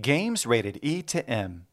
[0.00, 1.66] Games rated E to M.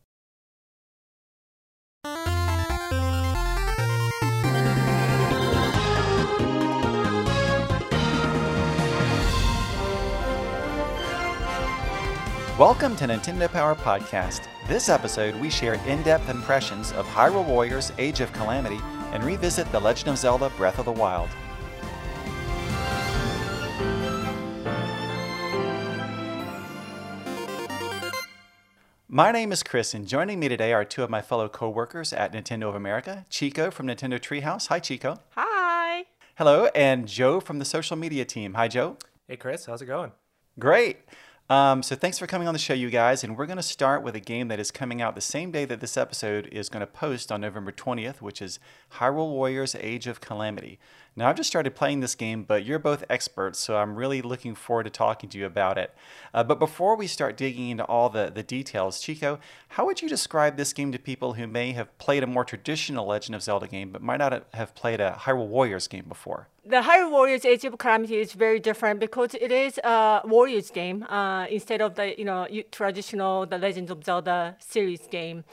[12.58, 14.50] Welcome to Nintendo Power Podcast.
[14.68, 18.82] This episode, we share in depth impressions of Hyrule Warriors Age of Calamity
[19.14, 21.30] and revisit The Legend of Zelda Breath of the Wild.
[29.12, 32.32] My name is Chris, and joining me today are two of my fellow co-workers at
[32.32, 34.68] Nintendo of America, Chico from Nintendo Treehouse.
[34.68, 35.18] Hi, Chico.
[35.32, 36.06] Hi.
[36.36, 38.54] Hello, and Joe from the social media team.
[38.54, 38.98] Hi, Joe.
[39.28, 40.12] Hey, Chris, how's it going?
[40.60, 41.00] Great.
[41.50, 43.24] Um, so thanks for coming on the show, you guys.
[43.24, 45.66] And we're going to start with a game that is coming out the same day
[45.66, 48.60] that this episode is going to post on November 20th, which is
[48.94, 50.78] Hyrule Warriors Age of Calamity.
[51.20, 54.56] Now, I've just started playing this game, but you're both experts, so I'm really looking
[54.56, 55.94] forward to talking to you about it.
[56.34, 59.38] Uh, but before we start digging into all the, the details, Chico,
[59.68, 63.06] how would you describe this game to people who may have played a more traditional
[63.06, 66.48] Legend of Zelda game, but might not have played a Hyrule Warriors game before?
[66.66, 71.04] The Hyrule Warriors Age of Calamity is very different because it is a Warriors game
[71.04, 75.44] uh, instead of the you know traditional the Legend of Zelda series game.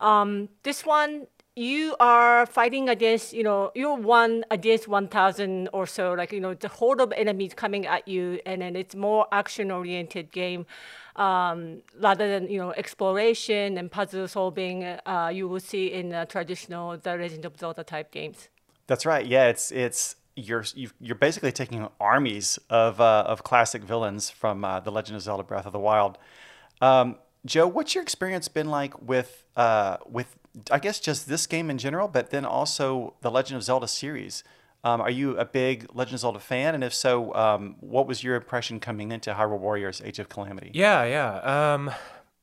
[0.00, 1.28] Um, this one
[1.58, 6.54] you are fighting against, you know, you're one against 1,000 or so, like, you know,
[6.54, 10.66] the horde of enemies coming at you, and then it's more action oriented game.
[11.16, 16.26] Um, rather than you know exploration and puzzle solving, uh, you will see in uh,
[16.26, 18.48] traditional the Legend of Zelda type games.
[18.86, 19.26] That's right.
[19.26, 20.64] Yeah, it's it's you're
[21.00, 25.42] you're basically taking armies of uh, of classic villains from uh, the Legend of Zelda:
[25.42, 26.18] Breath of the Wild.
[26.80, 30.36] Um, Joe, what's your experience been like with uh, with
[30.70, 34.42] I guess just this game in general, but then also the Legend of Zelda series.
[34.84, 36.74] Um, are you a big Legend of Zelda fan?
[36.74, 40.70] And if so, um, what was your impression coming into Hyrule Warriors Age of Calamity?
[40.72, 41.74] Yeah, yeah.
[41.74, 41.90] Um,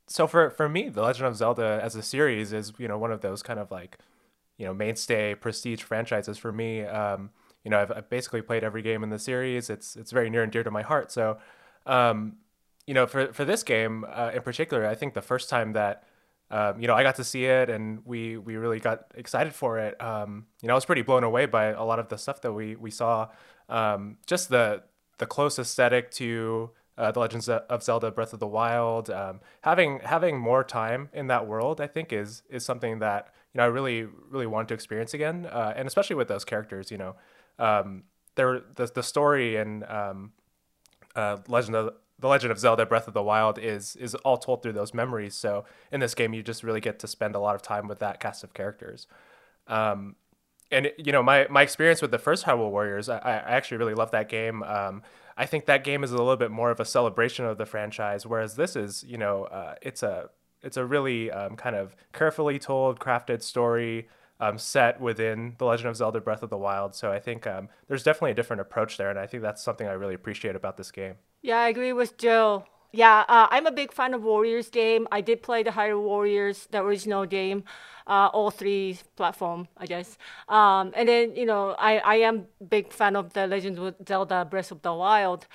[0.08, 3.12] so for, for me, the Legend of Zelda as a series is, you know, one
[3.12, 3.98] of those kind of like,
[4.58, 6.82] you know, mainstay prestige franchises for me.
[6.82, 7.32] Um,
[7.64, 9.70] you know, I've, I've, basically played every game in the series.
[9.70, 11.12] It's, it's very near and dear to my heart.
[11.12, 11.38] So,
[11.86, 12.38] um,
[12.88, 16.04] you know, for, for this game uh, in particular, I think the first time that
[16.52, 19.80] um, you know, I got to see it and we we really got excited for
[19.80, 20.00] it.
[20.02, 22.54] Um, you know, I was pretty blown away by a lot of the stuff that
[22.54, 23.30] we we saw.
[23.68, 24.84] Um, just the
[25.18, 29.10] the close aesthetic to uh, the Legends of Zelda: Breath of the Wild.
[29.10, 33.58] Um, having having more time in that world, I think, is is something that you
[33.58, 36.92] know I really really want to experience again, uh, and especially with those characters.
[36.92, 37.16] You know,
[37.58, 38.04] um,
[38.36, 40.32] there the the story and um,
[41.16, 44.64] uh, Legend of the Legend of Zelda: Breath of the Wild is is all told
[44.64, 45.36] through those memories.
[45.36, 48.00] So in this game, you just really get to spend a lot of time with
[48.00, 49.08] that cast of characters.
[49.68, 50.16] Um,
[50.72, 53.94] and you know, my my experience with the first Hyrule Warriors, I, I actually really
[53.94, 54.64] love that game.
[54.64, 55.04] Um,
[55.38, 58.26] I think that game is a little bit more of a celebration of the franchise,
[58.26, 60.30] whereas this is, you know, uh, it's a
[60.62, 64.08] it's a really um, kind of carefully told, crafted story
[64.40, 66.96] um, set within the Legend of Zelda: Breath of the Wild.
[66.96, 69.88] So I think um, there's definitely a different approach there, and I think that's something
[69.88, 71.16] I really appreciate about this game.
[71.42, 72.66] Yeah, I agree with Joe.
[72.92, 75.08] Yeah, uh, I'm a big fan of Warriors game.
[75.12, 77.66] I did play the Hyrule Warriors, the original game,
[78.08, 80.18] uh, all three platform, I guess.
[80.48, 84.46] Um, and then you know, I I am big fan of the Legend of Zelda:
[84.46, 85.48] Breath of the Wild.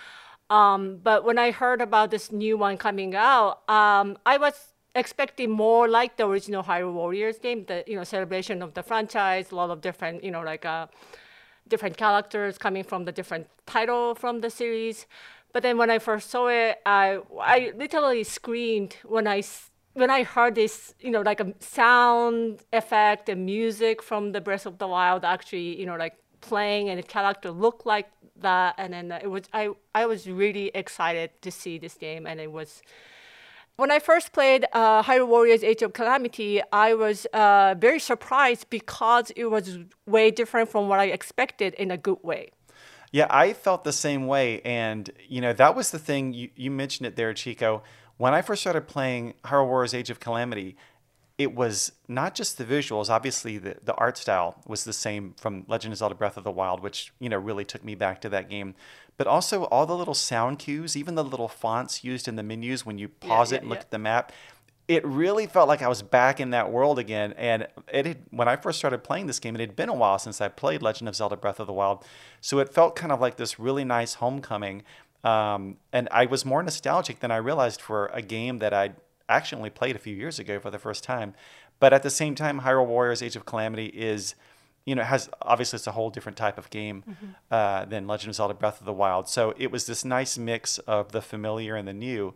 [0.50, 5.50] Um, but when I heard about this new one coming out, um, I was expecting
[5.50, 9.56] more like the original Hyrule Warriors game, the you know celebration of the franchise, a
[9.56, 10.86] lot of different you know like uh,
[11.68, 15.06] different characters coming from the different title from the series.
[15.52, 19.42] But then when I first saw it, I I literally screamed when I
[19.94, 24.66] when I heard this you know like a sound effect and music from the Breath
[24.66, 28.92] of the Wild actually you know like playing and the character looked like that and
[28.92, 32.82] then it was I I was really excited to see this game and it was
[33.80, 38.68] when I first played uh, Hyrule Warriors Age of Calamity, I was uh, very surprised
[38.68, 42.50] because it was way different from what I expected in a good way.
[43.10, 44.60] Yeah, I felt the same way.
[44.66, 47.82] And, you know, that was the thing, you, you mentioned it there, Chico.
[48.18, 50.76] When I first started playing Hyrule Warriors Age of Calamity,
[51.40, 53.08] it was not just the visuals.
[53.08, 56.50] Obviously, the, the art style was the same from Legend of Zelda Breath of the
[56.50, 58.74] Wild, which, you know, really took me back to that game
[59.20, 62.86] but also all the little sound cues, even the little fonts used in the menus
[62.86, 63.82] when you pause yeah, yeah, it and look yeah.
[63.82, 64.32] at the map.
[64.88, 67.34] It really felt like I was back in that world again.
[67.36, 70.18] And it had, when I first started playing this game, it had been a while
[70.18, 72.02] since I played Legend of Zelda Breath of the Wild.
[72.40, 74.84] So it felt kind of like this really nice homecoming.
[75.22, 78.96] Um, and I was more nostalgic than I realized for a game that I'd
[79.36, 81.34] actually only played a few years ago for the first time.
[81.78, 84.34] But at the same time, Hyrule Warriors Age of Calamity is
[84.86, 87.26] you know, has obviously it's a whole different type of game mm-hmm.
[87.50, 89.28] uh, than Legend of Zelda: Breath of the Wild.
[89.28, 92.34] So it was this nice mix of the familiar and the new.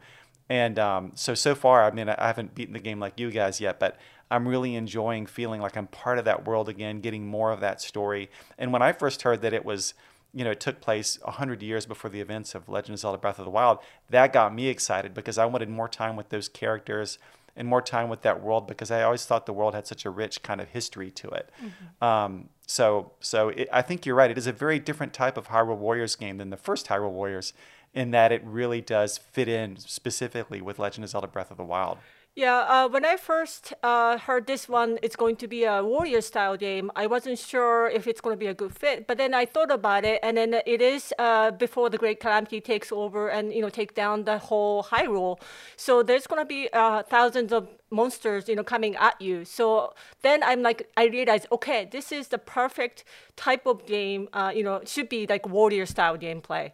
[0.49, 3.61] And um, so so far, I mean, I haven't beaten the game like you guys
[3.61, 3.99] yet, but
[4.31, 7.81] I'm really enjoying feeling like I'm part of that world again, getting more of that
[7.81, 8.31] story.
[8.59, 9.95] And when I first heard that it was
[10.35, 13.39] you know, it took place 100 years before the events of Legend of Zelda Breath
[13.39, 13.79] of the Wild.
[14.11, 17.19] That got me excited because I wanted more time with those characters
[17.57, 20.11] and more time with that world because I always thought the world had such a
[20.11, 21.51] rich kind of history to it.
[21.63, 22.05] Mm-hmm.
[22.05, 24.31] Um, so, so it, I think you're right.
[24.31, 27.53] It is a very different type of Hyrule Warriors game than the first Hyrule Warriors,
[27.93, 31.65] in that it really does fit in specifically with Legend of Zelda Breath of the
[31.65, 31.99] Wild.
[32.37, 36.21] Yeah, uh, when I first uh, heard this one, it's going to be a warrior
[36.21, 36.91] style game.
[36.97, 39.71] I wasn't sure if it's going to be a good fit, but then I thought
[39.71, 43.63] about it, and then it is uh, before the Great Calamity takes over and you
[43.63, 45.41] know take down the whole Hyrule.
[45.77, 49.45] So there's going to be uh, thousands of monsters you know coming at you.
[49.45, 53.05] So then I'm like, I realized, okay, this is the perfect
[53.37, 54.29] type of game.
[54.33, 56.73] Uh, you know, should be like warrior style gameplay.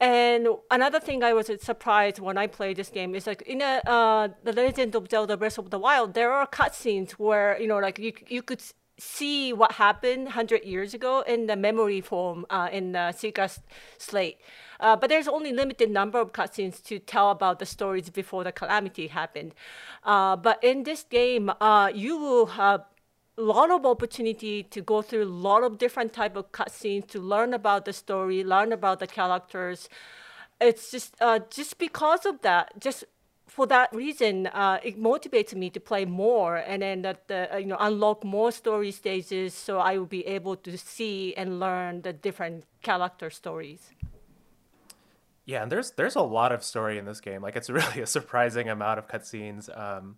[0.00, 3.82] And another thing I was surprised when I played this game is like in a,
[3.86, 7.78] uh, the Legend of Zelda: Breath of the Wild, there are cutscenes where you know
[7.78, 8.62] like you you could
[8.98, 13.58] see what happened hundred years ago in the memory form uh, in the Sheikah
[13.98, 14.38] Slate.
[14.78, 18.52] Uh, but there's only limited number of cutscenes to tell about the stories before the
[18.52, 19.54] calamity happened.
[20.04, 22.84] Uh, but in this game, uh, you will have
[23.40, 27.54] lot of opportunity to go through a lot of different type of cutscenes to learn
[27.54, 29.88] about the story, learn about the characters.
[30.60, 33.04] It's just uh, just because of that, just
[33.46, 37.66] for that reason, uh, it motivates me to play more and then that uh, you
[37.66, 42.12] know unlock more story stages, so I will be able to see and learn the
[42.12, 43.90] different character stories.
[45.44, 47.42] Yeah, and there's there's a lot of story in this game.
[47.42, 49.68] Like it's really a surprising amount of cutscenes.
[49.76, 50.16] Um,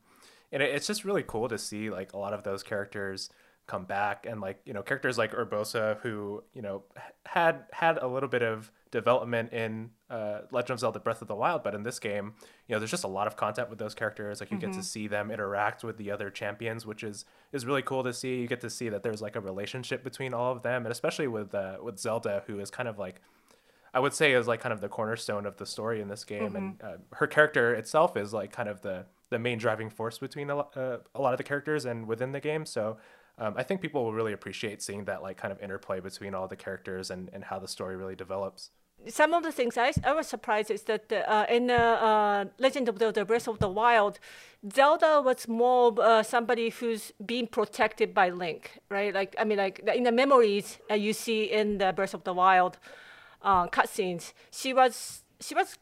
[0.52, 3.30] and it's just really cool to see like a lot of those characters
[3.66, 6.82] come back and like you know characters like Urbosa who you know
[7.24, 11.34] had had a little bit of development in uh, Legend of Zelda Breath of the
[11.34, 12.34] Wild, but in this game,
[12.68, 14.40] you know, there's just a lot of content with those characters.
[14.40, 14.66] Like you mm-hmm.
[14.66, 14.82] get to mm-hmm.
[14.82, 18.36] see them interact with the other champions, which is is really cool to see.
[18.36, 21.26] You get to see that there's like a relationship between all of them, and especially
[21.26, 23.20] with uh, with Zelda, who is kind of like
[23.94, 26.48] I would say is like kind of the cornerstone of the story in this game,
[26.48, 26.56] mm-hmm.
[26.56, 30.48] and uh, her character itself is like kind of the the main driving force between
[30.50, 32.64] a, uh, a lot of the characters and within the game.
[32.64, 32.98] So
[33.38, 36.46] um, I think people will really appreciate seeing that like kind of interplay between all
[36.46, 38.70] the characters and, and how the story really develops.
[39.08, 42.98] Some of the things I, I was surprised is that uh, in uh, Legend of
[42.98, 44.20] Zelda Breath of the Wild,
[44.72, 49.12] Zelda was more uh, somebody who's being protected by Link, right?
[49.12, 52.78] Like I mean, like in the memories you see in the Breath of the Wild
[53.40, 55.78] uh, cutscenes, she was she was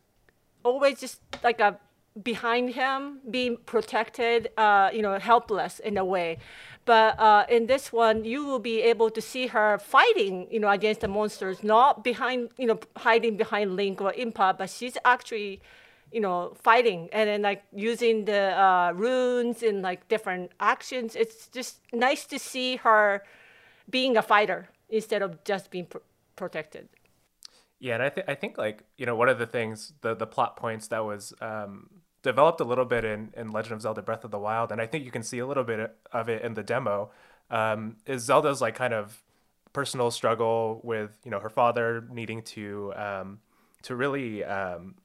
[0.64, 1.79] always just like a
[2.23, 6.39] behind him, being protected, uh, you know, helpless in a way.
[6.85, 10.69] But uh, in this one, you will be able to see her fighting, you know,
[10.71, 15.61] against the monsters, not behind, you know, hiding behind Link or Impa, but she's actually,
[16.11, 21.15] you know, fighting and then like using the uh, runes and like different actions.
[21.15, 23.23] It's just nice to see her
[23.89, 25.99] being a fighter instead of just being pr-
[26.35, 26.89] protected.
[27.81, 30.27] Yeah, and I think I think like you know one of the things the the
[30.27, 31.88] plot points that was um,
[32.23, 34.87] developed a little bit in, in Legend of Zelda Breath of the Wild, and I
[34.87, 37.11] think you can see a little bit of it in the demo.
[37.50, 39.23] Um, is Zelda's like kind of
[39.73, 43.41] personal struggle with you know her father needing to um,
[43.83, 44.97] to really um,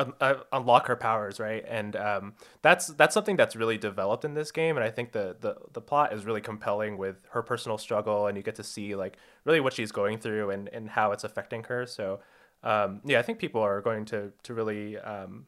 [0.00, 1.64] un- uh, unlock her powers, right?
[1.66, 5.36] And um, that's that's something that's really developed in this game, and I think the,
[5.40, 8.94] the the plot is really compelling with her personal struggle, and you get to see
[8.94, 11.86] like really what she's going through and and how it's affecting her.
[11.86, 12.20] So
[12.62, 15.46] um, yeah, I think people are going to to really um,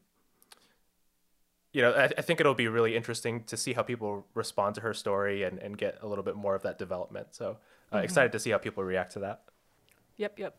[1.73, 4.81] you know, I, I, think it'll be really interesting to see how people respond to
[4.81, 7.29] her story and, and get a little bit more of that development.
[7.31, 7.57] So
[7.91, 8.03] uh, mm-hmm.
[8.03, 9.41] excited to see how people react to that.
[10.17, 10.55] Yep, yep.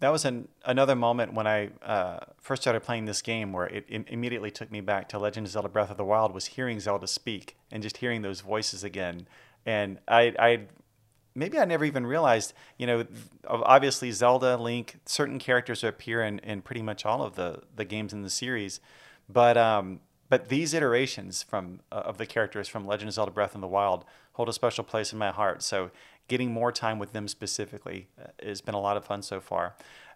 [0.00, 3.84] That was an, another moment when I uh, first started playing this game where it,
[3.88, 6.78] it, immediately took me back to Legend of Zelda Breath of the Wild was hearing
[6.78, 9.26] Zelda speak and just hearing those voices again.
[9.66, 10.60] And I, I
[11.34, 13.04] maybe I never even realized, you know,
[13.46, 18.12] obviously Zelda, Link, certain characters appear in, in pretty much all of the, the games
[18.12, 18.80] in the series.
[19.28, 23.54] But um, but these iterations from uh, of the characters from Legend of Zelda: Breath
[23.54, 25.62] of the Wild hold a special place in my heart.
[25.62, 25.90] So
[26.28, 29.74] getting more time with them specifically uh, has been a lot of fun so far.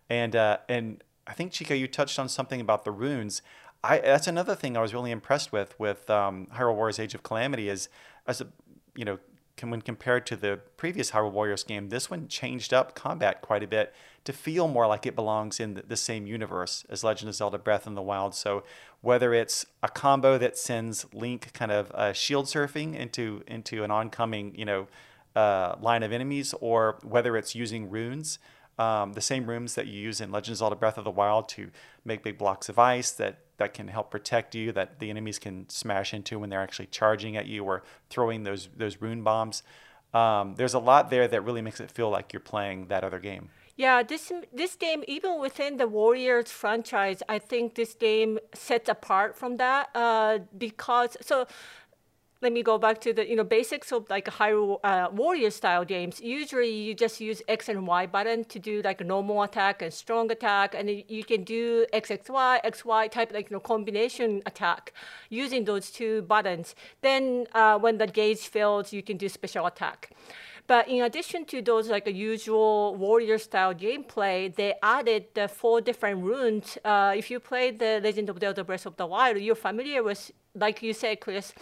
[0.08, 3.42] And uh, and I think Chico, you touched on something about the runes.
[3.82, 7.22] I that's another thing I was really impressed with with um, Hyrule Warriors: Age of
[7.22, 7.88] Calamity is
[8.26, 8.46] as a
[8.94, 9.18] you know
[9.60, 13.66] when compared to the previous Hyrule Warriors game, this one changed up combat quite a
[13.66, 17.34] bit to feel more like it belongs in the, the same universe as Legend of
[17.34, 18.34] Zelda Breath in the Wild.
[18.34, 18.64] So
[19.00, 23.90] whether it's a combo that sends Link kind of uh, shield surfing into into an
[23.90, 24.88] oncoming you know
[25.34, 28.38] uh, line of enemies, or whether it's using runes,
[28.78, 31.48] um, the same runes that you use in Legend of Zelda Breath of the Wild
[31.50, 31.70] to
[32.04, 35.68] make big blocks of ice that that can help protect you that the enemies can
[35.68, 39.62] smash into when they're actually charging at you or throwing those those rune bombs.
[40.14, 43.18] Um, there's a lot there that really makes it feel like you're playing that other
[43.18, 43.50] game.
[43.76, 49.36] Yeah, this this game, even within the Warriors franchise, I think this game sets apart
[49.36, 51.46] from that uh, because so
[52.42, 55.84] let me go back to the you know basics of like high uh, warrior style
[55.84, 56.20] games.
[56.20, 59.94] Usually you just use X and Y button to do like a normal attack and
[59.94, 64.92] strong attack, and you can do XXY, XY type like you know combination attack
[65.30, 66.74] using those two buttons.
[67.00, 70.10] Then uh, when the gauge fails, you can do special attack.
[70.66, 75.80] But in addition to those like a usual warrior style gameplay, they added the four
[75.80, 76.78] different runes.
[76.84, 80.30] Uh, if you play the Legend of Zelda Breath of the Wild, you're familiar with,
[80.54, 81.52] like you said, Chris,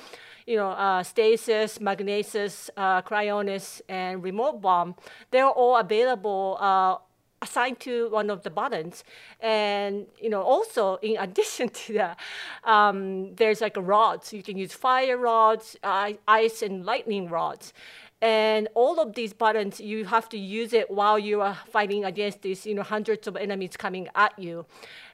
[0.51, 4.97] you know, uh, stasis, magnesis, uh, cryonis, and remote bomb,
[5.31, 6.97] they're all available uh,
[7.41, 9.05] assigned to one of the buttons.
[9.39, 12.19] And, you know, also in addition to that,
[12.65, 14.33] um, there's like rods.
[14.33, 17.73] You can use fire rods, ice and lightning rods.
[18.21, 22.43] And all of these buttons, you have to use it while you are fighting against
[22.43, 24.67] these, you know, hundreds of enemies coming at you.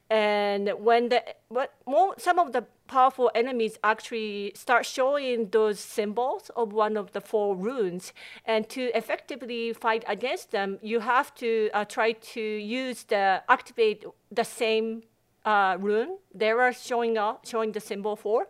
[0.09, 6.51] And when the what more, some of the powerful enemies actually start showing those symbols
[6.57, 8.13] of one of the four runes,
[8.45, 14.05] and to effectively fight against them, you have to uh, try to use the activate
[14.31, 15.03] the same
[15.45, 18.47] uh, rune they are showing up, showing the symbol for,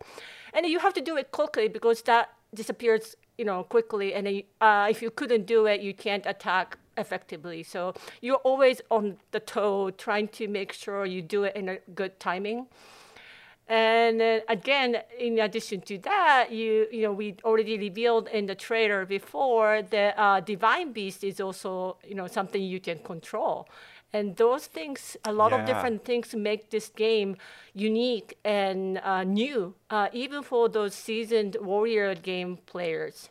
[0.55, 4.15] and you have to do it quickly because that disappears, you know, quickly.
[4.15, 7.63] And uh, if you couldn't do it, you can't attack effectively.
[7.63, 11.79] So you're always on the toe trying to make sure you do it in a
[11.95, 12.67] good timing.
[13.69, 18.55] And then again, in addition to that, you you know we already revealed in the
[18.55, 23.69] trailer before that uh, divine beast is also you know something you can control,
[24.13, 25.59] and those things, a lot yeah.
[25.59, 27.37] of different things, make this game
[27.75, 33.31] unique and uh, new, uh, even for those seasoned warrior game players.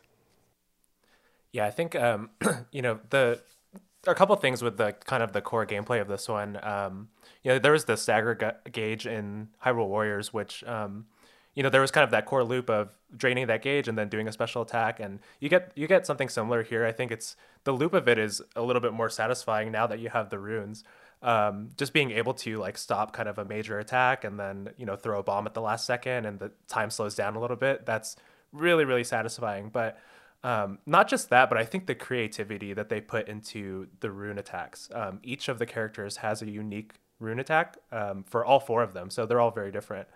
[1.50, 2.28] Yeah, I think um,
[2.72, 3.40] you know the
[4.06, 6.58] a couple things with the kind of the core gameplay of this one.
[6.62, 7.08] Um,
[7.46, 11.06] you know, there was the stagger ga- gauge in Hyrule Warriors, which um,
[11.54, 14.08] you know there was kind of that core loop of draining that gauge and then
[14.08, 16.84] doing a special attack, and you get you get something similar here.
[16.84, 20.00] I think it's the loop of it is a little bit more satisfying now that
[20.00, 20.82] you have the runes.
[21.22, 24.84] Um, just being able to like stop kind of a major attack and then you
[24.84, 27.56] know throw a bomb at the last second and the time slows down a little
[27.56, 27.86] bit.
[27.86, 28.16] That's
[28.50, 29.96] really really satisfying, but
[30.42, 34.36] um, not just that, but I think the creativity that they put into the rune
[34.36, 34.88] attacks.
[34.92, 38.92] Um, each of the characters has a unique rune attack um, for all four of
[38.92, 40.08] them, so they're all very different.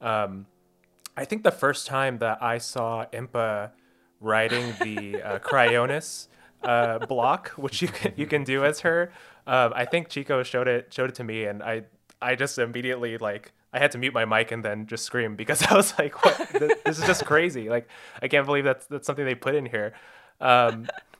[0.00, 0.46] Um,
[1.16, 3.70] I think the first time that I saw Impa
[4.20, 6.28] riding the uh, Cryonis
[6.62, 9.12] uh, block, which you can you can do as her,
[9.46, 11.82] um, I think Chico showed it showed it to me, and I
[12.20, 15.62] I just immediately like I had to mute my mic and then just scream because
[15.70, 16.48] I was like, "What?
[16.84, 17.68] this is just crazy!
[17.68, 17.88] Like,
[18.22, 19.94] I can't believe that's that's something they put in here."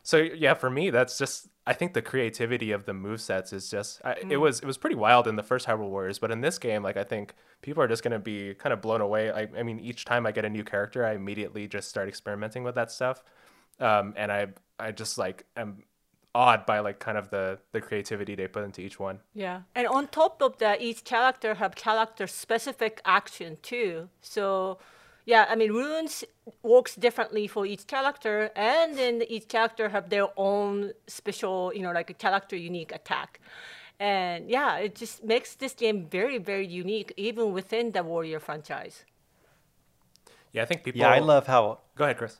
[0.05, 3.71] So yeah, for me, that's just I think the creativity of the move sets is
[3.71, 4.31] just I, mm.
[4.31, 6.83] it was it was pretty wild in the first Hyrule Warriors, but in this game,
[6.83, 9.33] like I think people are just gonna be kind of blown away.
[9.33, 12.65] I, I mean, each time I get a new character, I immediately just start experimenting
[12.65, 13.25] with that stuff,
[13.81, 15.85] um, and I I just like am
[16.35, 19.21] awed by like kind of the the creativity they put into each one.
[19.33, 24.11] Yeah, and on top of that, each character have character specific action too.
[24.21, 24.79] So,
[25.25, 26.25] yeah, I mean runes
[26.63, 31.93] works differently for each character, and then each character have their own special, you know,
[31.93, 33.41] like a character unique attack.
[33.99, 39.05] And yeah, it just makes this game very, very unique, even within the Warrior franchise.
[40.53, 41.01] Yeah, I think people.
[41.01, 41.81] Yeah, I love how.
[41.97, 42.39] Go ahead, Chris.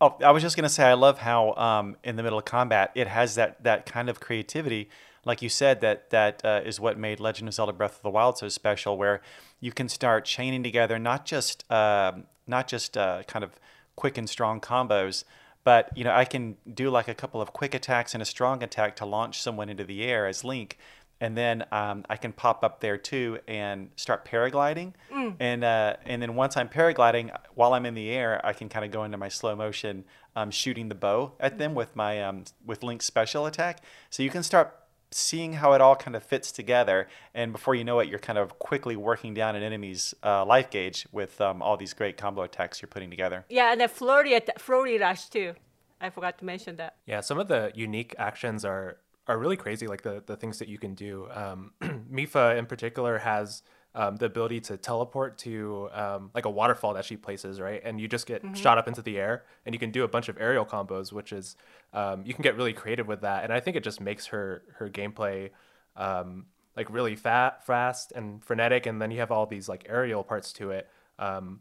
[0.00, 2.92] Oh, I was just gonna say I love how um, in the middle of combat
[2.94, 4.90] it has that that kind of creativity,
[5.24, 8.10] like you said that that uh, is what made Legend of Zelda: Breath of the
[8.10, 9.20] Wild so special, where
[9.60, 12.12] you can start chaining together not just uh,
[12.46, 13.52] not just uh, kind of
[13.96, 15.24] quick and strong combos,
[15.64, 18.62] but you know I can do like a couple of quick attacks and a strong
[18.62, 20.78] attack to launch someone into the air as Link,
[21.20, 24.92] and then um, I can pop up there too and start paragliding.
[25.12, 25.36] Mm.
[25.40, 28.84] And uh, and then once I'm paragliding, while I'm in the air, I can kind
[28.84, 30.04] of go into my slow motion,
[30.36, 33.82] um, shooting the bow at them with my um, with Link's special attack.
[34.10, 34.77] So you can start
[35.10, 38.38] seeing how it all kind of fits together, and before you know it, you're kind
[38.38, 42.42] of quickly working down an enemy's uh, life gauge with um, all these great combo
[42.42, 43.44] attacks you're putting together.
[43.48, 45.54] Yeah, and the flurry, flurry rush too.
[46.00, 46.96] I forgot to mention that.
[47.06, 49.86] Yeah, some of the unique actions are are really crazy.
[49.86, 51.28] Like the the things that you can do.
[51.32, 53.62] Um, Mipha in particular has
[53.98, 57.82] um, the ability to teleport to um, like a waterfall that she places, right?
[57.84, 58.54] And you just get mm-hmm.
[58.54, 61.32] shot up into the air, and you can do a bunch of aerial combos, which
[61.32, 61.56] is
[61.92, 63.42] um, you can get really creative with that.
[63.42, 65.50] And I think it just makes her her gameplay
[65.96, 70.22] um, like really fat, fast and frenetic, and then you have all these like aerial
[70.22, 70.88] parts to it.
[71.18, 71.58] Um,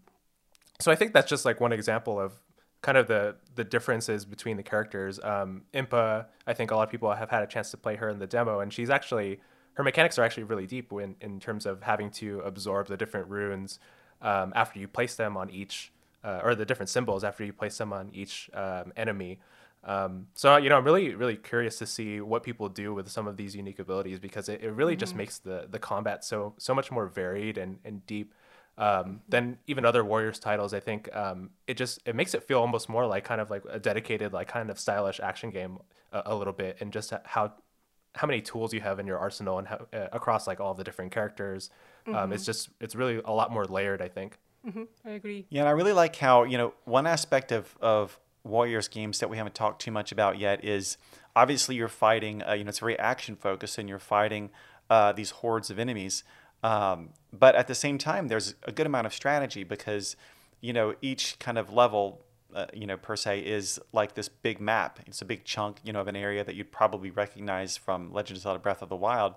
[0.79, 2.33] so I think that's just like one example of
[2.81, 5.19] kind of the the differences between the characters.
[5.23, 8.09] Um, Impa, I think a lot of people have had a chance to play her
[8.09, 9.39] in the demo, and she's actually
[9.77, 13.27] her mechanics are actually really deep in, in terms of having to absorb the different
[13.29, 13.79] runes
[14.23, 15.91] um, after you place them on each,
[16.23, 19.37] uh, or the different symbols after you place them on each um, enemy.
[19.83, 23.27] Um, so you know, I'm really really curious to see what people do with some
[23.27, 24.99] of these unique abilities because it, it really mm-hmm.
[24.99, 28.33] just makes the the combat so so much more varied and and deep
[28.79, 30.73] um, than even other Warriors titles.
[30.73, 33.61] I think um, it just it makes it feel almost more like kind of like
[33.69, 35.77] a dedicated like kind of stylish action game
[36.11, 37.53] a, a little bit, and just how
[38.17, 40.83] how many tools you have in your arsenal and how, uh, across like all the
[40.83, 41.69] different characters.
[42.05, 42.17] Mm-hmm.
[42.17, 44.01] Um, it's just it's really a lot more layered.
[44.01, 44.37] I think.
[44.67, 44.83] Mm-hmm.
[45.05, 45.45] I agree.
[45.49, 49.29] Yeah, and I really like how you know one aspect of of Warriors games that
[49.29, 50.97] we haven't talked too much about yet is
[51.35, 52.43] obviously you're fighting.
[52.43, 54.49] Uh, you know, it's very action focused, and you're fighting
[54.89, 56.23] uh, these hordes of enemies.
[56.63, 60.15] Um, but at the same time, there's a good amount of strategy because,
[60.59, 62.21] you know, each kind of level,
[62.53, 64.99] uh, you know, per se is like this big map.
[65.05, 68.37] It's a big chunk, you know, of an area that you'd probably recognize from Legend
[68.37, 69.35] of Zelda Breath of the Wild.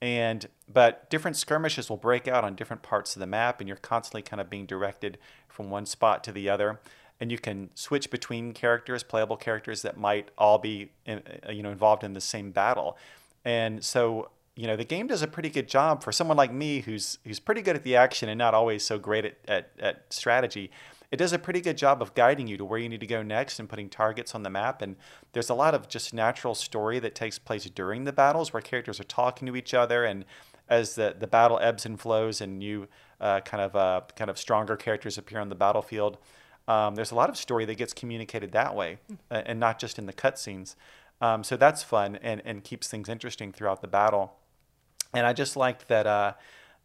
[0.00, 3.76] And but different skirmishes will break out on different parts of the map, and you're
[3.76, 5.18] constantly kind of being directed
[5.48, 6.80] from one spot to the other.
[7.20, 11.18] And you can switch between characters, playable characters that might all be, uh,
[11.50, 12.98] you know, involved in the same battle.
[13.44, 16.80] And so you know the game does a pretty good job for someone like me
[16.80, 20.12] who's who's pretty good at the action and not always so great at, at, at
[20.12, 20.70] strategy
[21.14, 23.22] it does a pretty good job of guiding you to where you need to go
[23.22, 24.96] next and putting targets on the map and
[25.32, 28.98] there's a lot of just natural story that takes place during the battles where characters
[28.98, 30.24] are talking to each other and
[30.68, 32.88] as the, the battle ebbs and flows and new
[33.20, 36.18] uh, kind of uh, kind of stronger characters appear on the battlefield
[36.66, 38.98] um, there's a lot of story that gets communicated that way
[39.30, 40.74] uh, and not just in the cutscenes.
[41.20, 44.34] Um, so that's fun and, and keeps things interesting throughout the battle.
[45.12, 46.32] And I just liked that uh,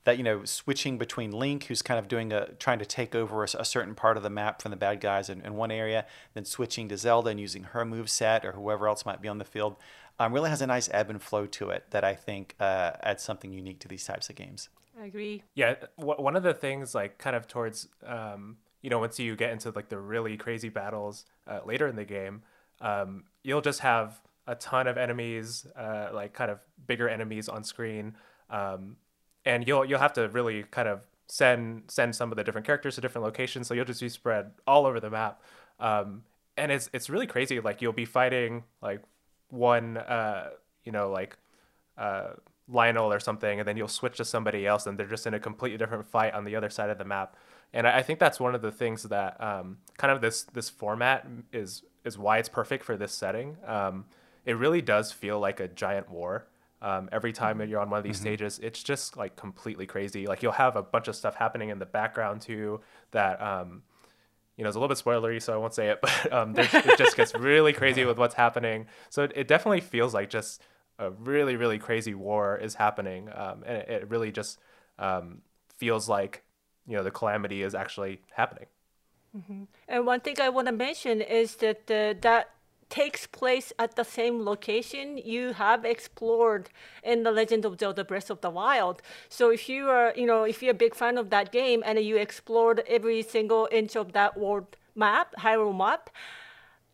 [0.04, 3.44] that you know switching between Link, who's kind of doing a trying to take over
[3.44, 6.06] a, a certain part of the map from the bad guys in, in, one area,
[6.34, 9.38] then switching to Zelda and using her move set or whoever else might be on
[9.38, 9.76] the field,
[10.20, 13.24] um, really has a nice ebb and flow to it that I think uh, adds
[13.24, 14.70] something unique to these types of games.
[15.00, 15.44] I agree.
[15.56, 19.36] Yeah, w- one of the things like kind of towards um, you know once you
[19.36, 22.44] get into like the really crazy battles uh, later in the game,
[22.82, 27.64] um, you'll just have a ton of enemies, uh, like kind of bigger enemies on
[27.64, 28.16] screen,
[28.50, 28.96] um,
[29.50, 32.96] and you'll you'll have to really kind of send send some of the different characters
[32.96, 33.68] to different locations.
[33.68, 35.42] So you'll just be spread all over the map,
[35.80, 36.24] um,
[36.56, 37.60] and it's it's really crazy.
[37.60, 39.02] Like you'll be fighting like
[39.50, 40.50] one, uh,
[40.86, 41.38] you know, like.
[41.98, 42.36] Uh,
[42.72, 45.40] Lynel or something, and then you'll switch to somebody else, and they're just in a
[45.40, 47.36] completely different fight on the other side of the map.
[47.74, 50.70] And I, I think that's one of the things that um, kind of this this
[50.70, 53.58] format is is why it's perfect for this setting.
[53.66, 54.06] Um,
[54.46, 56.46] it really does feel like a giant war.
[56.82, 57.70] Um, every time mm-hmm.
[57.70, 58.24] you're on one of these mm-hmm.
[58.24, 60.28] stages, it's just like completely crazy.
[60.28, 63.84] Like you'll have a bunch of stuff happening in the background too that um,
[64.60, 66.98] you know, it's a little bit spoilery, so I won't say it, but um, it
[66.98, 68.88] just gets really crazy with what's happening.
[69.10, 70.62] So it, it, definitely feels like just
[71.00, 74.60] a really, really crazy war is happening, um, and it, it, really just
[75.00, 75.44] um,
[75.78, 76.44] feels like
[76.86, 78.66] you know the calamity is actually happening.
[79.38, 79.64] Mm-hmm.
[79.88, 82.50] And one thing I want to mention is that the, that
[82.90, 86.70] takes place at the same location you have explored
[87.04, 89.02] in the Legend of Zelda Breath of the Wild.
[89.30, 92.00] So if you are, you know, if you're a big fan of that game and
[92.00, 96.10] you explored every single inch of that world map, Hyrule map,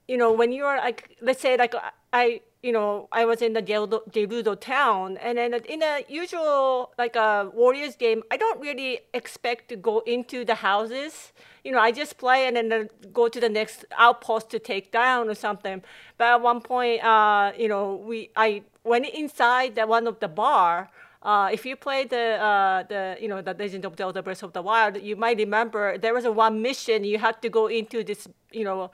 [0.08, 1.74] you know, when you're like, let's say like
[2.14, 7.16] I, you know, I was in the Gerudo town, and then in a usual like
[7.16, 11.32] a Warriors game, I don't really expect to go into the houses
[11.66, 15.28] you know, I just play and then go to the next outpost to take down
[15.28, 15.82] or something.
[16.18, 20.28] But at one point, uh, you know, we I went inside the one of the
[20.28, 20.92] bar.
[21.24, 24.54] Uh, if you play the uh, the you know the Legend of Zelda Breath of
[24.54, 28.04] the Wild, you might remember there was a one mission you had to go into
[28.04, 28.92] this you know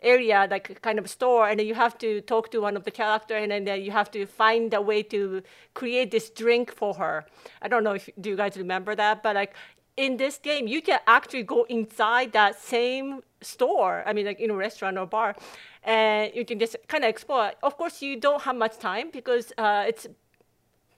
[0.00, 2.90] area like kind of store and then you have to talk to one of the
[2.90, 5.42] character and then you have to find a way to
[5.74, 7.26] create this drink for her
[7.62, 9.54] i don't know if do you guys remember that but like
[9.98, 14.04] in this game, you can actually go inside that same store.
[14.06, 15.34] I mean, like in a restaurant or bar,
[15.82, 17.52] and you can just kind of explore.
[17.62, 20.06] Of course, you don't have much time because uh, it's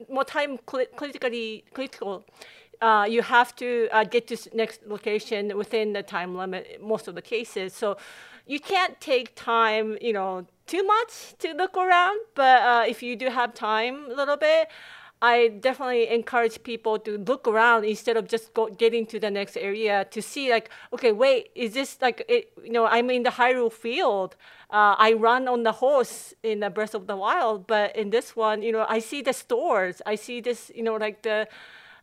[0.09, 2.25] more time critically critical.
[2.83, 6.81] Uh, you have to uh, get to next location within the time limit.
[6.83, 7.97] Most of the cases, so
[8.47, 9.97] you can't take time.
[10.03, 12.21] You know, too much to look around.
[12.35, 14.69] But uh, if you do have time a little bit
[15.23, 19.57] I definitely encourage people to look around instead of just go, getting to the next
[19.57, 23.31] area to see like, okay, wait, is this like, it, you know, I'm in the
[23.31, 24.37] Hyrule field.
[24.71, 28.35] Uh, I run on the horse in the Breath of the Wild, but in this
[28.35, 30.01] one, you know, I see the stores.
[30.07, 31.49] I see this, you know, like the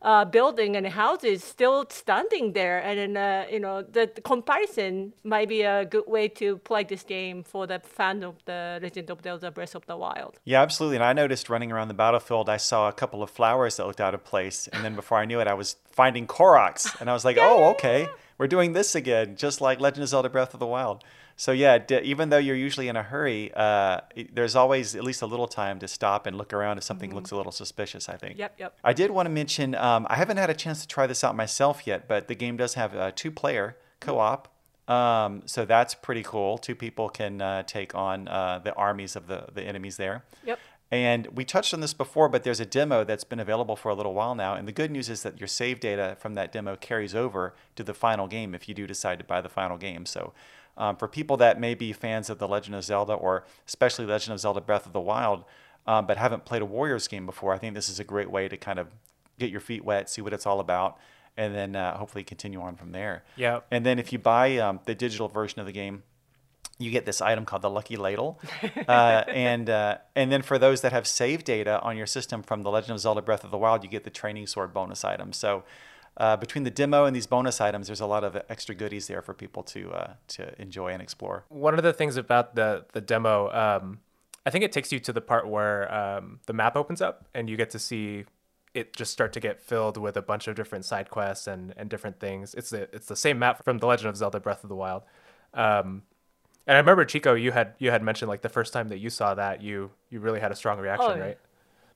[0.02, 2.78] uh, building and houses still standing there.
[2.78, 6.84] And then, uh, you know, the, the, comparison might be a good way to play
[6.84, 10.38] this game for the fan of the Legend of Zelda Breath of the Wild.
[10.44, 10.96] Yeah, absolutely.
[10.96, 14.00] And I noticed running around the battlefield, I saw a couple of flowers that looked
[14.00, 14.68] out of place.
[14.68, 17.00] And then before I knew it, I was finding Koroks.
[17.00, 18.08] And I was like, oh, okay,
[18.38, 21.02] we're doing this again, just like Legend of Zelda Breath of the Wild.
[21.38, 24.00] So yeah, d- even though you're usually in a hurry, uh,
[24.32, 27.16] there's always at least a little time to stop and look around if something mm-hmm.
[27.16, 28.08] looks a little suspicious.
[28.08, 28.38] I think.
[28.38, 28.76] Yep, yep.
[28.82, 31.36] I did want to mention um, I haven't had a chance to try this out
[31.36, 34.48] myself yet, but the game does have a two-player co-op.
[34.90, 36.58] Um, so that's pretty cool.
[36.58, 40.24] Two people can uh, take on uh, the armies of the, the enemies there.
[40.44, 40.58] Yep.
[40.90, 43.94] And we touched on this before, but there's a demo that's been available for a
[43.94, 44.54] little while now.
[44.54, 47.84] And the good news is that your save data from that demo carries over to
[47.84, 50.06] the final game if you do decide to buy the final game.
[50.06, 50.32] So
[50.78, 54.32] um, for people that may be fans of The Legend of Zelda or especially Legend
[54.32, 55.44] of Zelda Breath of the Wild,
[55.86, 58.48] um, but haven't played a Warriors game before, I think this is a great way
[58.48, 58.88] to kind of
[59.38, 60.98] get your feet wet, see what it's all about,
[61.36, 63.24] and then uh, hopefully continue on from there.
[63.36, 63.60] Yeah.
[63.70, 66.02] And then if you buy um, the digital version of the game,
[66.78, 68.38] you get this item called the Lucky Ladle,
[68.88, 72.62] uh, and uh, and then for those that have save data on your system from
[72.62, 75.32] The Legend of Zelda Breath of the Wild, you get the Training Sword bonus item.
[75.32, 75.64] So
[76.18, 79.22] uh, between the demo and these bonus items, there's a lot of extra goodies there
[79.22, 81.44] for people to uh, to enjoy and explore.
[81.48, 84.00] One of the things about the the demo, um,
[84.44, 87.48] I think it takes you to the part where um, the map opens up and
[87.48, 88.24] you get to see
[88.74, 91.88] it just start to get filled with a bunch of different side quests and, and
[91.88, 92.54] different things.
[92.54, 95.02] It's the it's the same map from The Legend of Zelda: Breath of the Wild.
[95.54, 96.02] Um,
[96.66, 99.08] and I remember Chico, you had you had mentioned like the first time that you
[99.08, 101.38] saw that, you you really had a strong reaction, oh, right?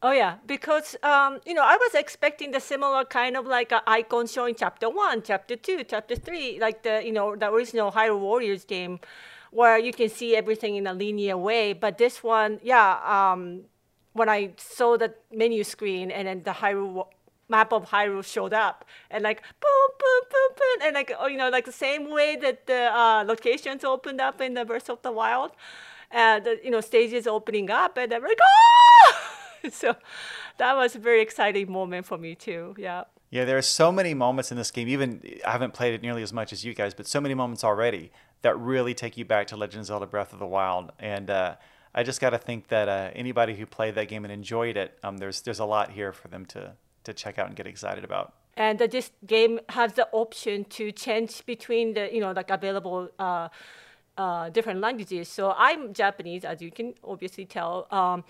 [0.04, 4.26] Oh yeah, because um, you know I was expecting the similar kind of like icon
[4.26, 8.64] showing chapter one, chapter two, chapter three, like the you know the original Hyrule Warriors
[8.64, 8.98] game,
[9.52, 11.72] where you can see everything in a linear way.
[11.72, 13.62] But this one, yeah, um,
[14.12, 17.06] when I saw the menu screen and then the Hyrule
[17.48, 21.38] map of Hyrule showed up, and like boom, boom, boom, boom, and like oh, you
[21.38, 25.00] know like the same way that the uh, locations opened up in the Breath of
[25.02, 25.52] the Wild,
[26.10, 29.28] and the, you know stages opening up, and I'm like oh.
[29.70, 29.96] so
[30.58, 32.74] that was a very exciting moment for me too.
[32.78, 33.04] Yeah.
[33.30, 34.88] Yeah, there are so many moments in this game.
[34.88, 37.64] Even I haven't played it nearly as much as you guys, but so many moments
[37.64, 40.92] already that really take you back to Legend of Zelda: Breath of the Wild.
[40.98, 41.54] And uh,
[41.94, 44.98] I just got to think that uh, anybody who played that game and enjoyed it,
[45.02, 48.04] um, there's there's a lot here for them to to check out and get excited
[48.04, 48.34] about.
[48.54, 53.08] And uh, this game has the option to change between the you know like available.
[53.18, 53.48] Uh,
[54.18, 55.26] uh, different languages.
[55.26, 57.86] So I'm Japanese, as you can obviously tell.
[57.90, 58.24] Um,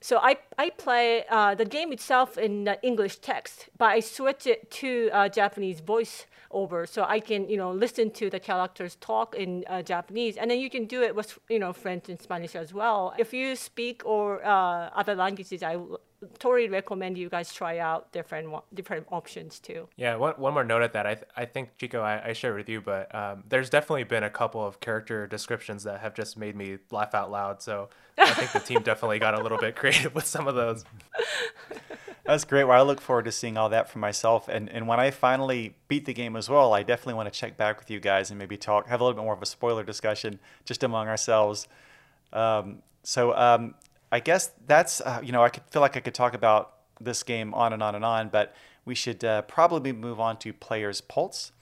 [0.00, 4.70] so I, I play uh, the game itself in English text, but I switch it
[4.72, 9.34] to uh, Japanese voice over, so I can you know listen to the characters talk
[9.34, 12.54] in uh, Japanese, and then you can do it with you know French and Spanish
[12.54, 13.12] as well.
[13.18, 15.78] If you speak or uh, other languages, I
[16.38, 19.88] totally recommend you guys try out different different options too.
[19.96, 21.06] Yeah, one, one more note at that.
[21.06, 24.24] I, th- I think Chico, I, I share with you, but um, there's definitely been
[24.24, 27.62] a couple of character descriptions that have just made me laugh out loud.
[27.62, 30.84] So I think the team definitely got a little bit creative with some of those.
[32.24, 32.64] That's great.
[32.64, 34.48] Well, I look forward to seeing all that for myself.
[34.48, 37.56] And and when I finally beat the game as well, I definitely want to check
[37.56, 39.82] back with you guys and maybe talk, have a little bit more of a spoiler
[39.82, 41.68] discussion just among ourselves.
[42.32, 43.74] Um, so um,
[44.10, 47.22] I guess that's uh, you know I could feel like I could talk about this
[47.22, 51.00] game on and on and on, but we should uh, probably move on to players'
[51.00, 51.52] pulse.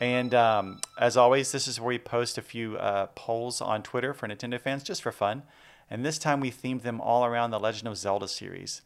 [0.00, 4.14] And um, as always, this is where we post a few uh, polls on Twitter
[4.14, 5.42] for Nintendo fans just for fun.
[5.90, 8.80] And this time we themed them all around the Legend of Zelda series.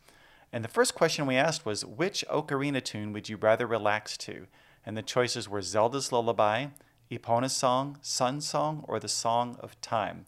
[0.52, 4.46] And the first question we asked was which ocarina tune would you rather relax to?
[4.84, 6.66] And the choices were Zelda's Lullaby,
[7.10, 10.26] Epona's Song, Sun Song, or the Song of Time.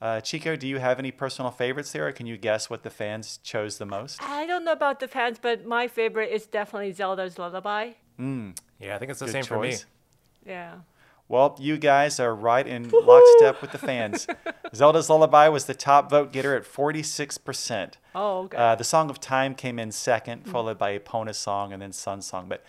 [0.00, 2.90] Uh, Chico, do you have any personal favorites there, or can you guess what the
[2.90, 4.22] fans chose the most?
[4.22, 7.92] I don't know about the fans, but my favorite is definitely Zelda's Lullaby.
[8.18, 8.56] Mm.
[8.78, 9.82] Yeah, I think it's the Good same choice.
[9.82, 9.86] for
[10.46, 10.52] me.
[10.52, 10.74] Yeah.
[11.28, 13.06] Well, you guys are right in Woo-hoo!
[13.06, 14.26] lockstep with the fans.
[14.74, 17.92] Zelda's Lullaby was the top vote getter at 46%.
[18.16, 18.56] Oh, okay.
[18.56, 20.50] Uh, the Song of Time came in second, mm.
[20.50, 22.46] followed by Epona's Song and then Sun Song.
[22.48, 22.64] But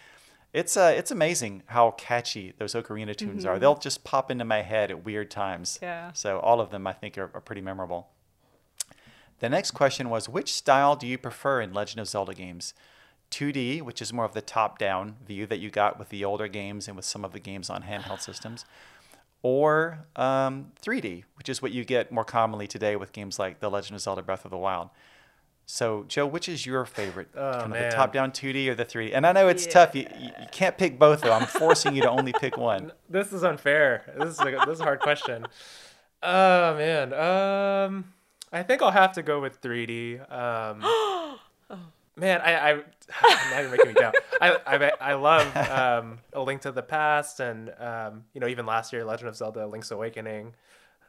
[0.54, 3.54] it's uh, it's amazing how catchy those ocarina tunes mm-hmm.
[3.54, 3.60] are.
[3.60, 5.80] They'll just pop into my head at weird times.
[5.82, 6.12] Yeah.
[6.14, 8.10] So all of them, I think, are, are pretty memorable.
[9.40, 12.74] The next question was, which style do you prefer in Legend of Zelda games?
[13.32, 16.88] 2D, which is more of the top-down view that you got with the older games
[16.88, 18.66] and with some of the games on handheld systems,
[19.42, 23.72] or um, 3D, which is what you get more commonly today with games like The
[23.72, 24.90] Legend of Zelda Breath of the Wild.
[25.72, 27.30] So, Joe, which is your favorite?
[27.34, 27.90] Oh, kind of man.
[27.90, 29.12] the top down 2D or the 3D?
[29.14, 29.96] And I know it's tough.
[29.96, 31.32] You, you you can't pick both, though.
[31.32, 32.92] I'm forcing you to only pick one.
[33.10, 34.04] This is unfair.
[34.18, 35.48] This is a, this is a hard question.
[36.22, 37.14] Oh man.
[37.14, 38.14] Um,
[38.52, 40.20] I think I'll have to go with 3D.
[40.30, 40.82] Um,
[42.18, 42.74] man, I, I
[43.52, 44.16] now you're making me doubt.
[44.42, 48.66] I, I, I love um, A Link to the Past, and um, you know, even
[48.66, 50.54] last year, Legend of Zelda: Link's Awakening.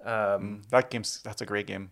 [0.05, 1.91] Um, That game's that's a great game.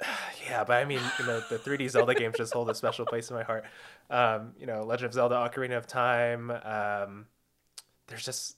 [0.48, 3.30] yeah, but I mean, you know, the 3D Zelda games just hold a special place
[3.30, 3.64] in my heart.
[4.10, 6.50] Um, you know, Legend of Zelda: Ocarina of Time.
[6.50, 7.26] Um,
[8.06, 8.56] there's just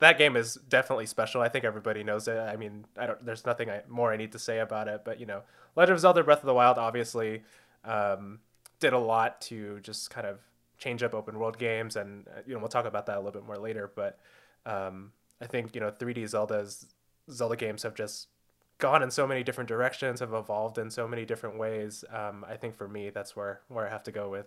[0.00, 1.40] that game is definitely special.
[1.40, 2.36] I think everybody knows it.
[2.36, 3.24] I mean, I don't.
[3.24, 5.02] There's nothing I, more I need to say about it.
[5.04, 5.42] But you know,
[5.76, 7.42] Legend of Zelda: Breath of the Wild obviously
[7.84, 8.40] um,
[8.80, 10.40] did a lot to just kind of
[10.78, 13.32] change up open world games, and uh, you know, we'll talk about that a little
[13.40, 13.90] bit more later.
[13.94, 14.18] But
[14.66, 16.86] um, I think you know, 3D Zelda's
[17.30, 18.28] Zelda games have just
[18.82, 22.04] gone in so many different directions, have evolved in so many different ways.
[22.12, 24.46] Um, I think for me, that's where where I have to go with.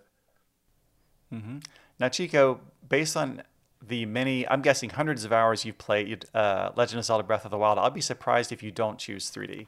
[1.32, 1.58] Mm-hmm.
[1.98, 3.42] Now, Chico, based on
[3.80, 7.50] the many, I'm guessing hundreds of hours you've played uh, Legend of Zelda Breath of
[7.50, 9.66] the Wild, I'll be surprised if you don't choose 3D.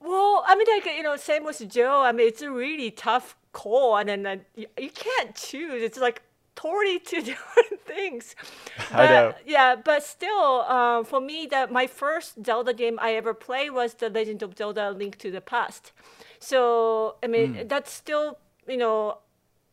[0.00, 2.02] Well, I mean, like you know, same with Joe.
[2.02, 5.82] I mean, it's a really tough call, and then uh, you, you can't choose.
[5.82, 6.22] It's like
[6.54, 8.34] totally two different things.
[8.92, 9.34] I But, know.
[9.46, 13.94] Yeah, but still, um, for me, that my first Zelda game I ever played was
[13.94, 15.92] The Legend of Zelda: Link to the Past.
[16.38, 17.66] So I mean, Hmm.
[17.66, 19.18] that's still you know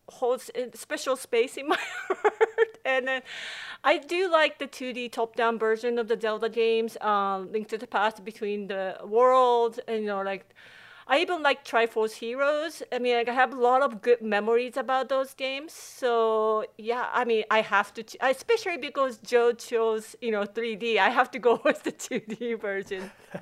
[0.10, 2.78] holds a special space in my heart.
[2.84, 3.22] And then
[3.84, 7.88] I do like the 2D top-down version of the Zelda games, um, Link to the
[7.88, 10.54] Past between the worlds, and you know, like
[11.08, 12.84] I even like Triforce Heroes.
[12.92, 15.74] I mean, like, I have a lot of good memories about those games.
[15.74, 20.98] So yeah, I mean, I have to, ch- especially because Joe chose you know 3D.
[20.98, 23.12] I have to go with the 2D version.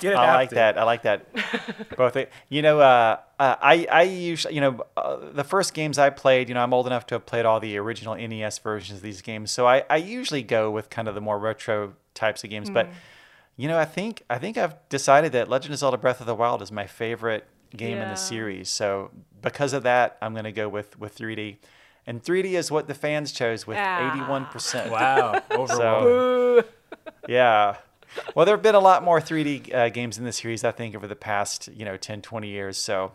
[0.00, 0.54] You I like to.
[0.56, 0.78] that.
[0.78, 1.26] I like that.
[1.96, 2.16] Both.
[2.48, 6.48] You know, uh, uh, I I usually, you know, uh, the first games I played,
[6.48, 9.22] you know, I'm old enough to have played all the original NES versions of these
[9.22, 12.70] games, so I, I usually go with kind of the more retro types of games.
[12.70, 12.90] But
[13.62, 16.34] you know, I think I think I've decided that Legend of Zelda: Breath of the
[16.34, 17.46] Wild is my favorite
[17.76, 18.68] game in the series.
[18.68, 21.58] So because of that, I'm going to go with with 3D,
[22.04, 24.14] and 3D is what the fans chose with Ah.
[24.16, 24.90] 81 percent.
[24.96, 25.76] Wow, overwhelming.
[25.76, 26.62] So Ooh.
[27.28, 27.76] yeah.
[28.34, 30.96] Well, there have been a lot more 3D uh, games in the series, I think,
[30.96, 32.76] over the past, you know, 10, 20 years.
[32.76, 33.12] So,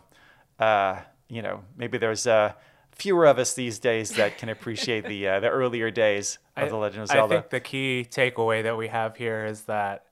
[0.58, 2.54] uh, you know, maybe there's uh,
[2.92, 6.76] fewer of us these days that can appreciate the uh, the earlier days of The
[6.76, 7.34] Legend of Zelda.
[7.34, 10.06] I think the key takeaway that we have here is that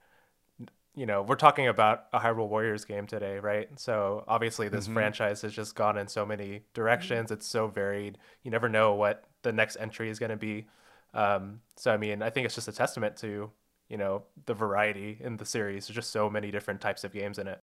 [0.96, 3.68] you know we're talking about a Hyrule Warriors game today, right?
[3.78, 4.76] So obviously Mm-hmm.
[4.76, 7.30] this franchise has just gone in so many directions.
[7.30, 8.18] It's so varied.
[8.42, 10.66] You never know what the next entry is going to be.
[11.14, 13.50] Um, so I mean, I think it's just a testament to
[13.88, 15.86] you know the variety in the series.
[15.86, 17.60] There's just so many different types of games in it.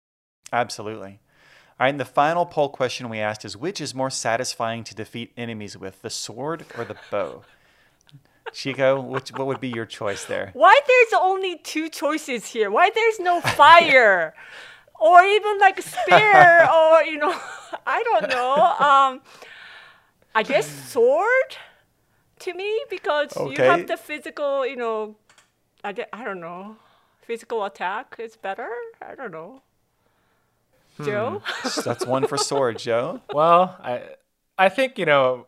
[0.52, 1.20] Absolutely.
[1.78, 4.94] All right, and the final poll question we asked is which is more satisfying to
[4.94, 7.44] defeat enemies with, the sword or the bow?
[8.52, 10.50] Chico, which, what would be your choice there?
[10.54, 12.70] Why there's only two choices here?
[12.70, 14.34] Why there's no fire?
[15.00, 17.34] or even like a spear or you know,
[17.86, 18.54] I don't know.
[18.54, 19.20] Um
[20.34, 21.56] I guess sword
[22.40, 25.16] to me because you have the physical, you know,
[25.82, 26.76] I, I don't know.
[27.22, 28.68] Physical attack is better?
[29.00, 29.62] I don't know.
[31.04, 31.42] Joe?
[31.84, 33.20] That's one for sword, Joe.
[33.32, 34.02] Well, I
[34.58, 35.46] I think you know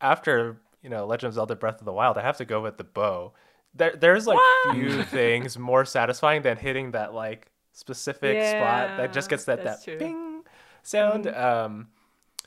[0.00, 2.76] after you know Legend of Zelda: Breath of the Wild, I have to go with
[2.76, 3.32] the bow.
[3.74, 4.76] There, there's like What?
[4.76, 9.82] few things more satisfying than hitting that like specific spot that just gets that that
[9.82, 9.96] true.
[9.98, 10.42] Ping
[10.84, 11.26] sound.
[11.26, 11.88] Um,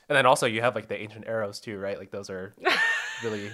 [0.08, 1.98] and then also you have like the ancient arrows too, right?
[1.98, 2.54] Like those are
[3.22, 3.50] really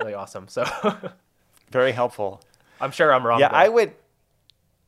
[0.00, 0.48] really awesome.
[0.48, 0.64] So
[1.70, 2.40] Very helpful.
[2.80, 3.38] I'm sure I'm wrong.
[3.40, 3.92] Yeah, but- I would.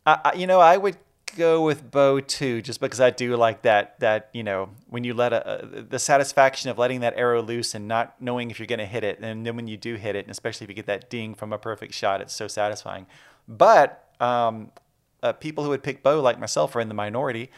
[0.06, 0.96] I, I, you know, I would
[1.36, 3.98] go with bow too, just because I do like that.
[4.00, 7.74] That you know, when you let a, a the satisfaction of letting that arrow loose
[7.74, 10.16] and not knowing if you're going to hit it, and then when you do hit
[10.16, 13.06] it, and especially if you get that ding from a perfect shot, it's so satisfying.
[13.48, 14.70] But um,
[15.22, 17.50] uh, people who would pick bow, like myself, are in the minority.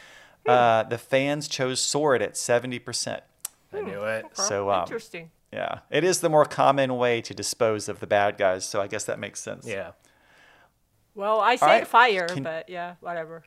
[0.46, 3.22] Uh, the fans chose sword at seventy percent.
[3.72, 4.26] I knew it.
[4.34, 5.30] So um, Interesting.
[5.52, 8.64] yeah, it is the more common way to dispose of the bad guys.
[8.64, 9.66] So I guess that makes sense.
[9.66, 9.92] Yeah.
[11.14, 13.44] Well, I said right, fire, can- but yeah, whatever.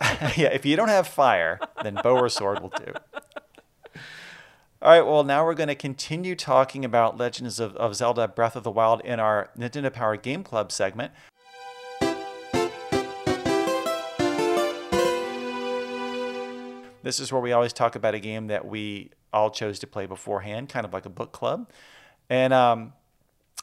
[0.36, 2.92] yeah, if you don't have fire, then bow or sword will do.
[4.82, 8.56] All right, well, now we're going to continue talking about Legends of, of Zelda Breath
[8.56, 11.12] of the Wild in our Nintendo Power Game Club segment.
[17.04, 20.06] This is where we always talk about a game that we all chose to play
[20.06, 21.70] beforehand, kind of like a book club.
[22.28, 22.92] And um,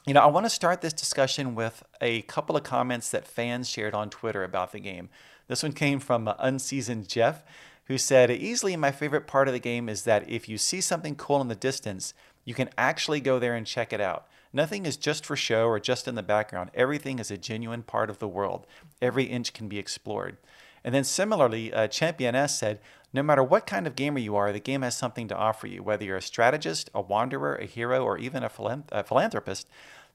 [0.06, 3.70] you know, I want to start this discussion with a couple of comments that fans
[3.70, 5.10] shared on Twitter about the game.
[5.48, 7.44] This one came from uh, Unseasoned Jeff,
[7.86, 11.16] who said, Easily my favorite part of the game is that if you see something
[11.16, 12.14] cool in the distance,
[12.46, 14.28] you can actually go there and check it out.
[14.54, 16.72] Nothing is just for show or just in the background.
[16.74, 18.66] Everything is a genuine part of the world.
[19.02, 20.38] Every inch can be explored.
[20.84, 22.80] And then similarly, uh, Champion S said,
[23.12, 25.82] no matter what kind of gamer you are, the game has something to offer you.
[25.82, 28.52] Whether you're a strategist, a wanderer, a hero, or even a,
[28.92, 29.68] a philanthropist,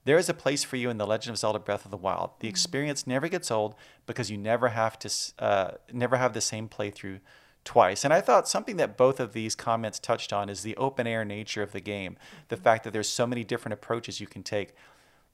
[0.05, 2.31] there is a place for you in The Legend of Zelda: Breath of the Wild.
[2.39, 2.53] The mm-hmm.
[2.53, 3.75] experience never gets old
[4.07, 7.21] because you never have to uh, never have the same playthrough
[7.65, 8.05] twice.
[8.05, 11.25] And I thought something that both of these comments touched on is the open air
[11.25, 12.17] nature of the game,
[12.49, 12.65] the mm-hmm.
[12.65, 14.75] fact that there's so many different approaches you can take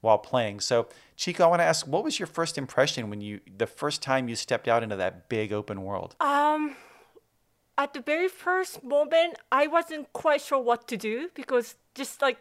[0.00, 0.60] while playing.
[0.60, 4.02] So, Chico, I want to ask, what was your first impression when you the first
[4.02, 6.16] time you stepped out into that big open world?
[6.20, 6.76] Um
[7.78, 12.38] at the very first moment, I wasn't quite sure what to do because just like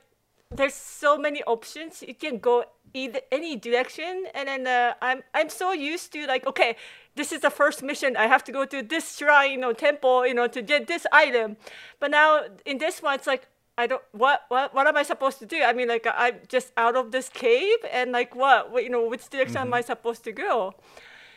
[0.52, 2.04] there's so many options.
[2.06, 6.46] You can go either any direction, and then uh, I'm I'm so used to like
[6.48, 6.76] okay,
[7.16, 8.18] this is the first mission.
[8.18, 11.58] I have to go to this shrine, know, temple, you know, to get this item.
[12.00, 13.48] But now in this one, it's like
[13.80, 15.64] I don't what what what am I supposed to do?
[15.64, 19.08] I mean, like I'm just out of this cave, and like what, what you know,
[19.08, 19.74] which direction mm-hmm.
[19.74, 20.76] am I supposed to go?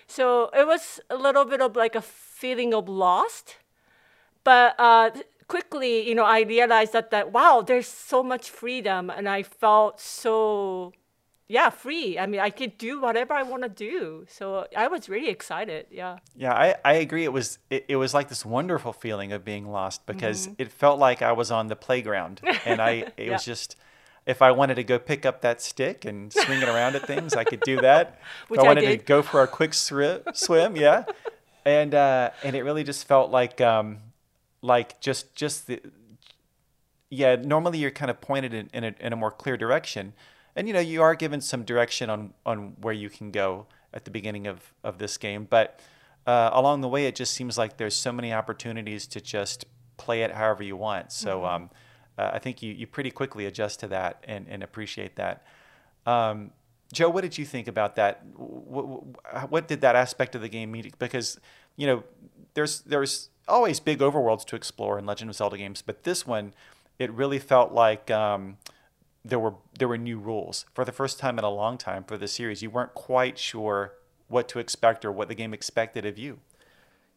[0.09, 3.59] So it was a little bit of like a feeling of lost.
[4.42, 5.11] But uh,
[5.46, 10.00] quickly, you know, I realized that that wow, there's so much freedom, and I felt
[10.00, 10.92] so
[11.53, 12.19] yeah, free.
[12.19, 14.25] I mean, I could do whatever I want to do.
[14.27, 15.85] So I was really excited.
[15.91, 16.19] Yeah.
[16.35, 17.25] Yeah, I, I agree.
[17.25, 20.62] It was it, it was like this wonderful feeling of being lost because mm-hmm.
[20.62, 23.33] it felt like I was on the playground, and I it yeah.
[23.33, 23.77] was just.
[24.25, 27.35] If I wanted to go pick up that stick and swing it around at things,
[27.35, 28.21] I could do that.
[28.47, 31.05] Which if I wanted I to go for a quick swim, yeah,
[31.65, 33.99] and uh, and it really just felt like um,
[34.62, 35.83] like just just the
[37.11, 40.12] yeah normally you're kind of pointed in, in, a, in a more clear direction
[40.57, 44.05] and you know you are given some direction on on where you can go at
[44.05, 45.81] the beginning of of this game but
[46.27, 49.65] uh, along the way it just seems like there's so many opportunities to just
[49.97, 51.12] play it however you want.
[51.12, 51.55] So mm-hmm.
[51.65, 51.71] um,
[52.19, 55.45] uh, i think you, you pretty quickly adjust to that and, and appreciate that.
[56.07, 56.51] Um,
[56.93, 58.25] joe what did you think about that?
[58.37, 60.93] What, what did that aspect of the game mean?
[60.99, 61.41] Because
[61.77, 62.05] you know
[62.55, 66.55] there's there's always big overworlds to explore in Legend of Zelda games, but this one,
[66.99, 68.59] it really felt like um,
[69.25, 72.17] there were there were new rules for the first time in a long time for
[72.17, 72.63] the series.
[72.63, 73.95] You weren't quite sure
[74.29, 76.41] what to expect or what the game expected of you.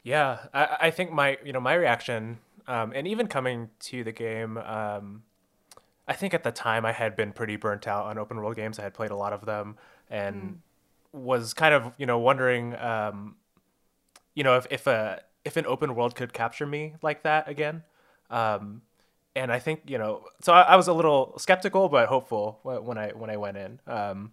[0.03, 4.11] Yeah, I, I think my you know my reaction, um, and even coming to the
[4.11, 5.23] game, um,
[6.07, 8.77] I think at the time I had been pretty burnt out on open world games.
[8.77, 9.77] I had played a lot of them
[10.09, 10.61] and
[11.15, 11.19] mm.
[11.19, 13.35] was kind of you know wondering, um,
[14.35, 17.83] you know, if if a if an open world could capture me like that again.
[18.29, 18.81] Um,
[19.35, 22.97] and I think you know, so I, I, was a little skeptical but hopeful when
[22.97, 23.79] I when I went in.
[23.87, 24.31] Um,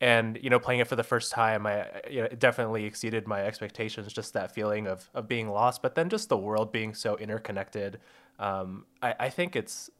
[0.00, 3.26] and you know, playing it for the first time, I you know, it definitely exceeded
[3.26, 4.12] my expectations.
[4.12, 7.98] Just that feeling of of being lost, but then just the world being so interconnected.
[8.38, 9.90] Um, I, I think it's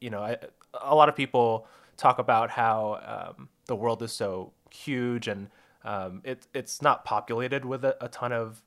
[0.00, 0.38] you know, I,
[0.80, 5.48] a lot of people talk about how um, the world is so huge and
[5.84, 8.62] um, it, it's not populated with a, a ton of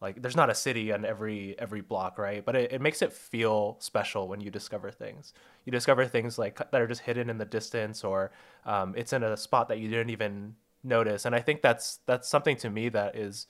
[0.00, 2.44] like there's not a city on every every block right?
[2.44, 5.34] But it, it makes it feel special when you discover things.
[5.64, 8.30] You discover things like that are just hidden in the distance or
[8.64, 11.24] um, it's in a spot that you didn't even notice.
[11.24, 13.46] And i think that's that's something to me that is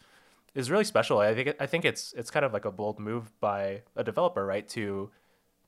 [0.55, 1.19] is really special.
[1.21, 4.45] I think i think it's it's kind of like a bold move by a developer
[4.45, 4.69] right?
[4.71, 5.11] To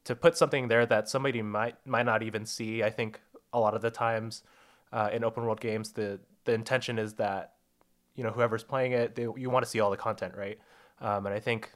[0.04, 2.82] to put something there that somebody might might not even see.
[2.82, 3.20] I think
[3.52, 4.42] a lot of the times
[4.92, 7.54] uh, in open world games the the intention is that
[8.14, 10.58] you know whoever's playing it they, you want to see all the content right
[11.02, 11.70] um, and I think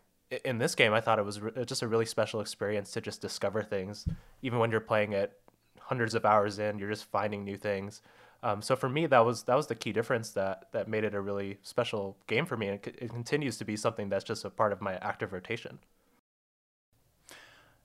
[0.44, 3.20] in this game, I thought it was re- just a really special experience to just
[3.20, 4.06] discover things.
[4.42, 5.38] Even when you're playing it
[5.80, 8.00] hundreds of hours in, you're just finding new things.
[8.42, 11.14] Um, so for me, that was that was the key difference that that made it
[11.14, 14.44] a really special game for me, and it, it continues to be something that's just
[14.44, 15.78] a part of my active rotation.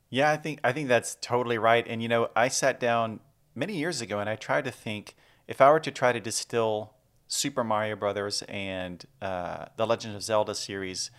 [0.09, 1.85] Yeah, I think I think that's totally right.
[1.87, 3.21] And you know, I sat down
[3.55, 5.15] many years ago and I tried to think
[5.47, 6.93] if I were to try to distill
[7.27, 11.11] Super Mario Brothers and uh, the Legend of Zelda series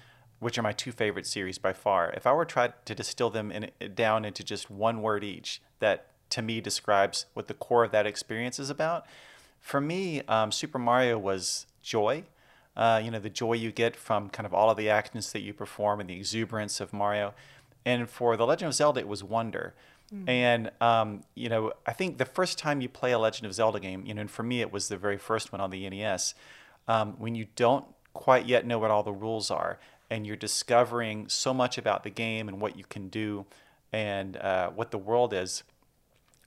[0.42, 3.30] which are my two favorite series by far, if I were to try to distill
[3.30, 7.84] them in, down into just one word each that to me describes what the core
[7.84, 9.06] of that experience is about,
[9.60, 12.24] for me, um, Super Mario was joy.
[12.76, 15.42] Uh, you know, the joy you get from kind of all of the actions that
[15.42, 17.34] you perform and the exuberance of Mario.
[17.84, 19.74] And for The Legend of Zelda, it was wonder.
[20.12, 20.28] Mm.
[20.28, 23.78] And, um, you know, I think the first time you play a Legend of Zelda
[23.78, 26.34] game, you know, and for me, it was the very first one on the NES,
[26.88, 29.78] um, when you don't quite yet know what all the rules are
[30.12, 33.46] and you're discovering so much about the game and what you can do
[33.94, 35.62] and uh, what the world is.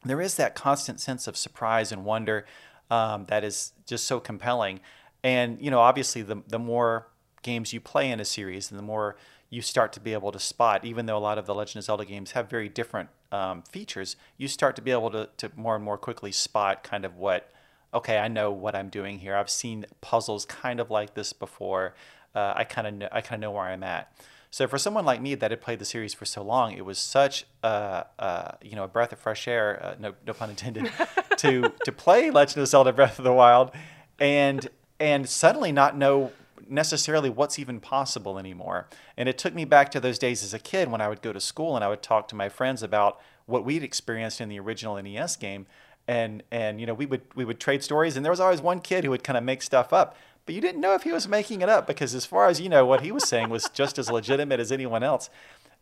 [0.04, 2.46] there is that constant sense of surprise and wonder
[2.92, 4.80] um, that is just so compelling.
[5.24, 7.08] And you know, obviously, the the more
[7.42, 9.16] games you play in a series, and the more
[9.50, 11.86] you start to be able to spot, even though a lot of the Legend of
[11.86, 15.76] Zelda games have very different um, features, you start to be able to, to more
[15.76, 17.52] and more quickly spot kind of what,
[17.94, 19.36] okay, I know what I'm doing here.
[19.36, 21.96] I've seen puzzles kind of like this before.
[22.36, 24.12] Uh, I kind of know, I kind of know where I'm at.
[24.52, 26.98] So for someone like me that had played the series for so long, it was
[26.98, 30.90] such a, a you know a breath of fresh air, uh, no no pun intended,
[31.38, 33.72] to to play Legend of Zelda: Breath of the Wild,
[34.20, 34.70] and
[35.00, 36.32] and suddenly not know
[36.70, 38.88] necessarily what's even possible anymore.
[39.18, 41.34] And it took me back to those days as a kid when I would go
[41.34, 44.60] to school and I would talk to my friends about what we'd experienced in the
[44.60, 45.68] original NES game.
[46.08, 48.80] And and you know we would we would trade stories and there was always one
[48.80, 50.16] kid who would kind of make stuff up
[50.46, 52.70] but you didn't know if he was making it up because as far as you
[52.70, 55.30] know what he was saying was just as legitimate as anyone else.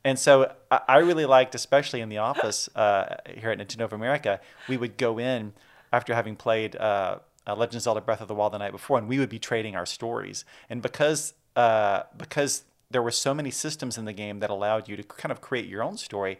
[0.05, 4.41] And so I really liked, especially in the office uh, here at Nintendo of America,
[4.67, 5.53] we would go in
[5.93, 8.97] after having played uh, uh, Legend of Zelda: Breath of the Wild the night before,
[8.97, 10.43] and we would be trading our stories.
[10.69, 14.97] And because uh, because there were so many systems in the game that allowed you
[14.97, 16.37] to kind of create your own story,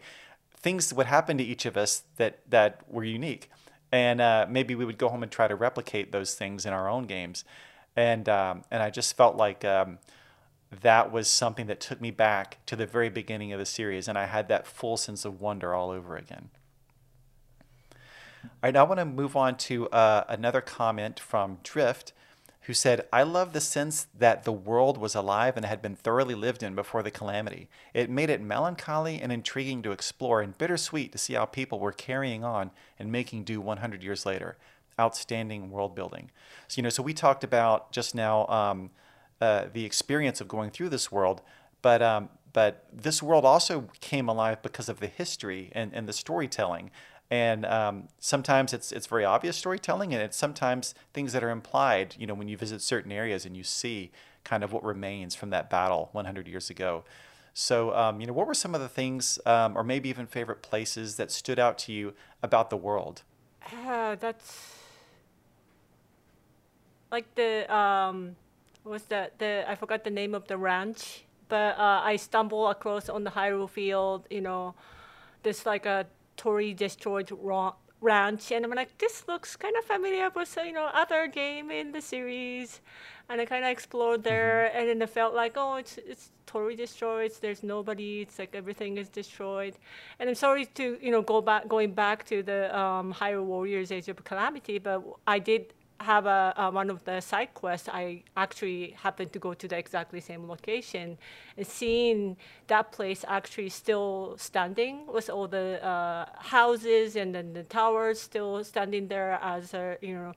[0.54, 3.50] things would happen to each of us that that were unique,
[3.90, 6.86] and uh, maybe we would go home and try to replicate those things in our
[6.86, 7.44] own games
[7.96, 9.98] and um, and I just felt like um,
[10.82, 14.18] that was something that took me back to the very beginning of the series, and
[14.18, 16.50] I had that full sense of wonder all over again.
[18.44, 22.12] All right, now I want to move on to uh, another comment from Drift,
[22.62, 26.34] who said, I love the sense that the world was alive and had been thoroughly
[26.34, 27.68] lived in before the calamity.
[27.92, 31.92] It made it melancholy and intriguing to explore and bittersweet to see how people were
[31.92, 34.56] carrying on and making do 100 years later
[34.98, 36.30] outstanding world building.
[36.68, 38.90] So, you know, so we talked about just now um,
[39.40, 41.42] uh, the experience of going through this world,
[41.82, 46.12] but um, but this world also came alive because of the history and, and the
[46.12, 46.90] storytelling.
[47.30, 52.14] And um, sometimes it's it's very obvious storytelling, and it's sometimes things that are implied.
[52.18, 54.12] You know, when you visit certain areas and you see
[54.44, 57.04] kind of what remains from that battle 100 years ago.
[57.54, 60.60] So, um, you know, what were some of the things, um, or maybe even favorite
[60.60, 63.22] places that stood out to you about the world?
[63.86, 64.83] Uh, that's
[67.14, 68.34] like the um,
[68.82, 69.38] what's that?
[69.38, 73.30] The I forgot the name of the ranch, but uh, I stumbled across on the
[73.30, 74.26] Hyrule Field.
[74.30, 74.74] You know,
[75.44, 76.06] this like a
[76.36, 80.90] Torii destroyed ra- ranch, and I'm like, this looks kind of familiar with you know
[81.02, 82.80] other game in the series,
[83.28, 84.78] and I kind of explored there, mm-hmm.
[84.78, 87.30] and then I felt like, oh, it's it's totally destroyed.
[87.40, 88.22] There's nobody.
[88.22, 89.74] It's like everything is destroyed,
[90.18, 93.92] and I'm sorry to you know go back going back to the um, Hyrule Warriors
[93.92, 94.98] Age of Calamity, but
[95.28, 99.54] I did have a, uh, one of the side quests, I actually happened to go
[99.54, 101.18] to the exactly same location
[101.56, 102.36] and seeing
[102.66, 108.64] that place actually still standing with all the uh, houses and then the towers still
[108.64, 110.32] standing there as a, you know,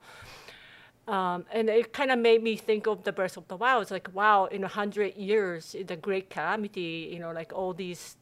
[1.12, 3.82] um, and it kind of made me think of the Breath of the Wild.
[3.82, 8.16] It's like, wow, in a hundred years, the Great Calamity, you know, like all these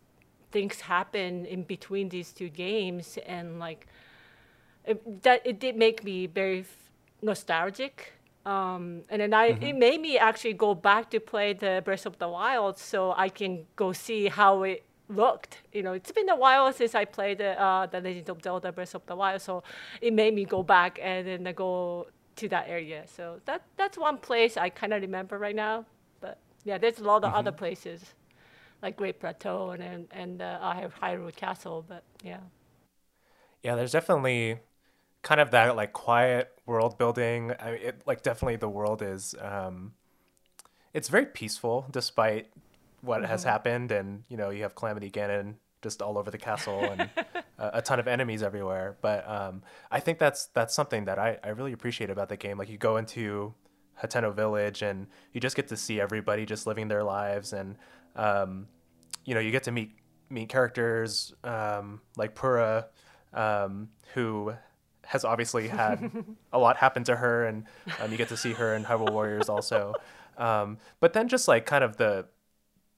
[0.52, 3.88] things happen in between these two games, and like
[4.84, 6.64] it, that it did make me very
[7.22, 8.12] nostalgic.
[8.44, 9.62] Um, and then I, mm-hmm.
[9.62, 13.28] it made me actually go back to play the Breath of the Wild so I
[13.28, 15.62] can go see how it looked.
[15.72, 18.70] You know, it's been a while since I played the, uh, the Legend of Zelda
[18.70, 19.64] Breath of the Wild, so
[20.00, 22.06] it made me go back and then go
[22.36, 23.04] to that area.
[23.06, 25.86] So that that's one place I kind of remember right now.
[26.20, 27.38] But yeah, there's a lot of mm-hmm.
[27.38, 28.14] other places
[28.82, 31.84] like Great Plateau and and, and uh, I have Hyrule Castle.
[31.86, 32.40] But yeah.
[33.62, 34.60] Yeah, there's definitely
[35.26, 37.52] kind of that like quiet world building.
[37.58, 39.92] I mean, it like definitely the world is um,
[40.94, 42.46] it's very peaceful despite
[43.00, 43.30] what mm-hmm.
[43.30, 47.00] has happened, and you know you have Calamity Ganon just all over the castle and
[47.58, 48.98] a, a, ton of enemies everywhere.
[49.02, 52.56] But um, I think that's that's something that I, I really appreciate about the game.
[52.56, 53.52] Like you go into
[54.00, 57.74] Hateno Village and you just get to see everybody just living their lives, and
[58.14, 58.68] um,
[59.24, 59.90] you know you get to meet
[60.30, 62.84] meet characters um, like Purah,
[63.34, 64.54] um, who
[65.06, 66.10] has obviously had
[66.52, 67.64] a lot happen to her, and
[68.00, 69.94] um, you get to see her in Hyrule Warriors also.
[70.36, 72.26] Um, but then just like kind of the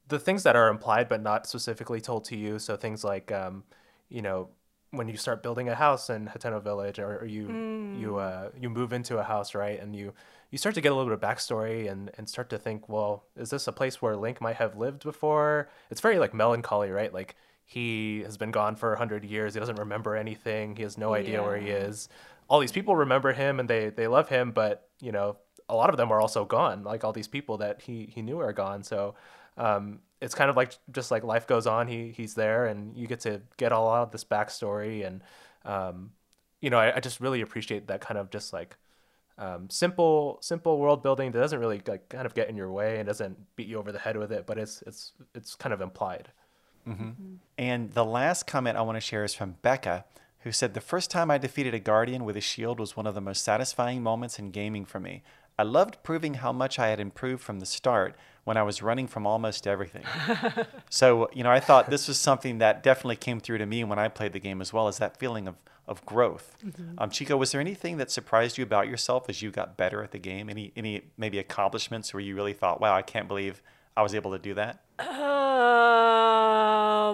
[0.09, 2.59] the things that are implied but not specifically told to you.
[2.59, 3.65] So things like um,
[4.09, 4.49] you know
[4.91, 8.01] when you start building a house in Hateno Village, or, or you mm.
[8.01, 10.15] you uh, you move into a house, right, and you
[10.51, 13.25] you start to get a little bit of backstory and and start to think, well,
[13.37, 15.69] is this a place where Link might have lived before?
[15.91, 17.13] It's very like melancholy, right?
[17.13, 17.37] Like
[17.69, 19.53] he has been gone for 100 years.
[19.53, 20.75] He doesn't remember anything.
[20.75, 21.47] He has no idea yeah.
[21.47, 22.09] where he is.
[22.49, 25.37] All these people remember him and they they love him but you know
[25.69, 26.83] a lot of them are also gone.
[26.83, 28.83] Like all these people that he he knew are gone.
[28.83, 29.17] So
[29.59, 33.07] um, it's kind of like just like life goes on he he's there and you
[33.07, 35.23] get to get all out of this backstory and
[35.67, 36.13] um,
[36.63, 38.79] you know, I, I just really appreciate that kind of just like
[39.37, 42.99] um, simple simple world building that doesn't really like kind of get in your way
[42.99, 45.83] and doesn't beat you over the head with it, but it's it's it's kind of
[45.83, 46.29] implied.
[47.59, 50.05] And the last comment I want to share is from Becca,
[50.41, 53.15] who said, The first time I defeated a Guardian with a shield was one of
[53.15, 55.23] the most satisfying moments in gaming for me.
[55.59, 59.09] I loved proving how much I had improved from the start when I was running
[59.09, 60.05] from almost everything.
[60.91, 63.99] so, you know, I thought this was something that definitely came through to me when
[63.99, 65.57] I played the game as well as that feeling of,
[65.89, 66.57] of growth.
[66.97, 70.13] Um, Chico, was there anything that surprised you about yourself as you got better at
[70.13, 70.49] the game?
[70.49, 73.61] Any, any maybe accomplishments where you really thought, wow, I can't believe
[73.97, 74.85] I was able to do that?
[75.01, 76.08] Uh,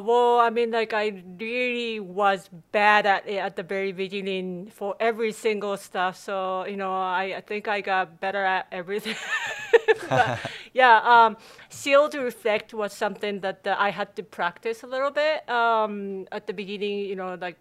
[0.03, 4.97] well, I mean, like I really was bad at it at the very beginning for
[4.99, 6.17] every single stuff.
[6.17, 9.17] So you know, I, I think I got better at everything.
[10.09, 10.39] but,
[10.73, 11.37] yeah, um,
[11.69, 16.47] shield reflect was something that uh, I had to practice a little bit um, at
[16.47, 17.01] the beginning.
[17.01, 17.59] You know, like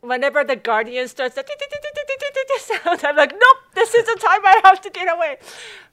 [0.00, 1.34] whenever the guardian starts
[2.56, 5.38] the sound, I'm like, nope, this is the time I have to get away.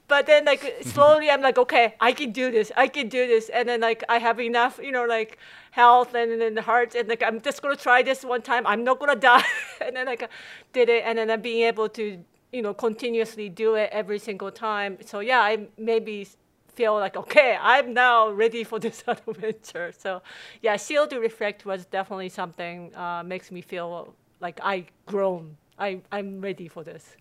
[0.08, 2.72] But then like slowly, I'm like, okay, I can do this.
[2.76, 3.50] I can do this.
[3.50, 5.38] And then like I have enough, you know, like
[5.72, 8.68] health and then the heart, and like I'm just gonna try this one time.
[8.68, 9.44] I'm not gonna die.
[9.82, 10.28] and then like I
[10.72, 14.52] did it, and then I'm being able to, you know, continuously do it every single
[14.52, 14.98] time.
[15.06, 16.28] So yeah, I maybe
[16.76, 19.92] feel like okay, I'm now ready for this adventure.
[19.98, 20.22] So
[20.62, 25.58] yeah, Shield to Reflect was definitely something uh, makes me feel like I grown.
[25.80, 27.16] I I'm ready for this.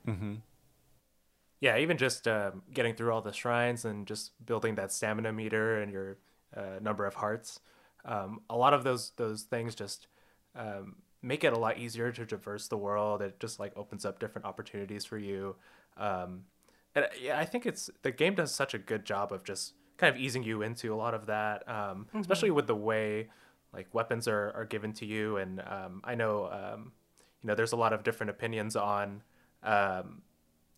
[1.62, 5.80] Yeah, even just um, getting through all the shrines and just building that stamina meter
[5.80, 6.18] and your
[6.56, 7.60] uh, number of hearts.
[8.04, 10.08] Um, a lot of those those things just
[10.56, 13.22] um, make it a lot easier to traverse the world.
[13.22, 15.54] It just like opens up different opportunities for you.
[15.96, 16.46] Um,
[16.96, 20.12] and yeah, I think it's the game does such a good job of just kind
[20.12, 23.28] of easing you into a lot of that, um, especially with the way
[23.72, 25.36] like weapons are, are given to you.
[25.36, 26.90] And um, I know um,
[27.40, 29.22] you know there's a lot of different opinions on
[29.62, 30.22] um,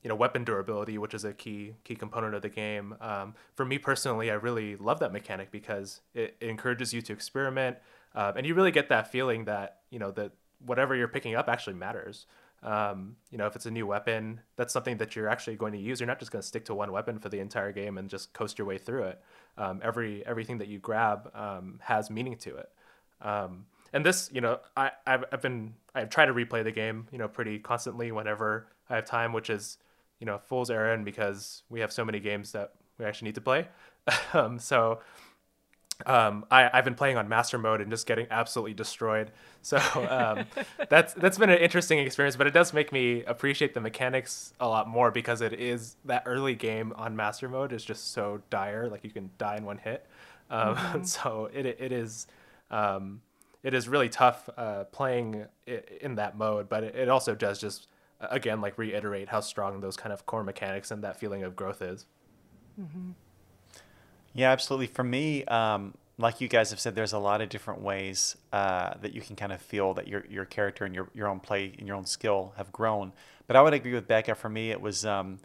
[0.05, 2.95] you know weapon durability, which is a key key component of the game.
[3.01, 7.13] Um, for me personally, I really love that mechanic because it, it encourages you to
[7.13, 7.79] experiment,
[8.15, 10.33] uh, and you really get that feeling that you know that
[10.65, 12.27] whatever you're picking up actually matters.
[12.63, 15.79] Um, you know, if it's a new weapon, that's something that you're actually going to
[15.79, 16.01] use.
[16.01, 18.33] You're not just going to stick to one weapon for the entire game and just
[18.33, 19.21] coast your way through it.
[19.59, 22.71] Um, every everything that you grab um, has meaning to it.
[23.23, 27.07] Um, and this, you know, I I've, I've been I've tried to replay the game,
[27.11, 29.79] you know, pretty constantly whenever I have time, which is
[30.21, 33.41] you know fool's errand because we have so many games that we actually need to
[33.41, 33.69] play.
[34.33, 35.01] um, so
[36.07, 39.31] um, I, I've been playing on master mode and just getting absolutely destroyed.
[39.65, 40.45] So um,
[40.91, 44.69] that's that's been an interesting experience, but it does make me appreciate the mechanics a
[44.69, 48.91] lot more because it is that early game on master mode is just so dire,
[48.91, 50.07] like you can die in one hit.
[50.51, 52.27] Um, So it it is
[52.71, 53.23] um,
[53.62, 55.47] it is really tough uh, playing
[56.03, 57.89] in that mode, but it, it also does just
[58.21, 61.83] again like reiterate how strong those kind of core mechanics and that feeling of growth
[61.83, 62.07] is.
[64.33, 64.89] Yeah, absolutely.
[64.89, 68.95] For me, um, like you guys have said, there's a lot of different ways uh,
[69.01, 71.73] that you can kind of feel that your your character and your your own play
[71.79, 73.12] and your own skill have grown.
[73.47, 74.35] But I would agree with Becca.
[74.35, 75.39] For me, it was um,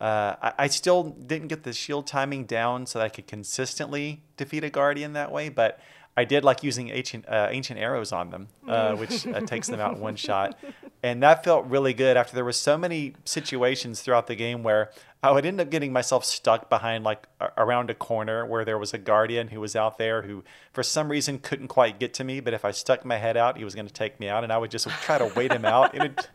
[0.00, 4.22] uh, I, I still didn't get the shield timing down so that I could consistently
[4.36, 5.78] defeat a guardian that way, but.
[6.16, 9.80] I did like using ancient uh, ancient arrows on them, uh, which uh, takes them
[9.80, 10.56] out in one shot,
[11.02, 12.16] and that felt really good.
[12.16, 14.90] After there were so many situations throughout the game where
[15.24, 18.78] I would end up getting myself stuck behind like a- around a corner where there
[18.78, 22.24] was a guardian who was out there who for some reason couldn't quite get to
[22.24, 24.44] me, but if I stuck my head out, he was going to take me out,
[24.44, 25.94] and I would just try to wait him out.
[25.94, 26.28] It,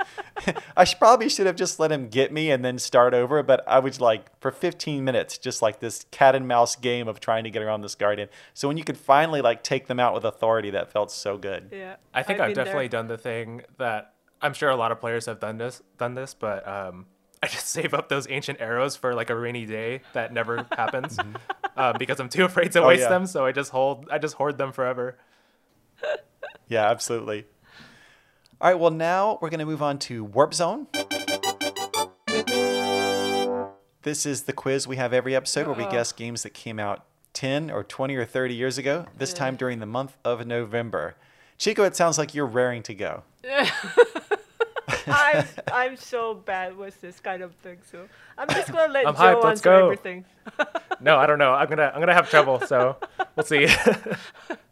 [0.78, 3.64] I should, probably should have just let him get me and then start over, but
[3.68, 7.44] I was like for 15 minutes, just like this cat and mouse game of trying
[7.44, 8.30] to get around this guardian.
[8.54, 11.70] So when you could finally like take them out with authority, that felt so good.
[11.72, 11.96] Yeah.
[12.14, 12.66] I think I've, been there.
[12.66, 16.16] definitely done the thing that I'm sure a lot of players have done this done
[16.16, 17.06] this, but um,
[17.44, 21.18] I just save up those ancient arrows for like a rainy day that never happens
[21.78, 23.10] um, because I'm too afraid to Oh, waste yeah.
[23.10, 23.26] them.
[23.26, 25.18] So I just hold I just hoard them forever.
[26.68, 27.46] Yeah, absolutely.
[28.62, 30.88] All right, well, now we're going to move on to Warp Zone.
[34.02, 35.94] This is the quiz we have every episode where we uh-huh.
[35.94, 39.80] guess games that came out 10 or 20 or 30 years ago, this time during
[39.80, 41.16] the month of November.
[41.58, 43.24] Chico, it sounds like you're raring to go.
[45.08, 49.16] I'm I'm so bad with this kind of thing, so I'm just gonna let I'm
[49.16, 49.86] Joe hyped, let's answer go.
[49.86, 50.26] everything.
[51.02, 51.54] No, I don't know.
[51.54, 52.60] I'm gonna I'm gonna have trouble.
[52.60, 52.98] So
[53.38, 53.68] we'll see.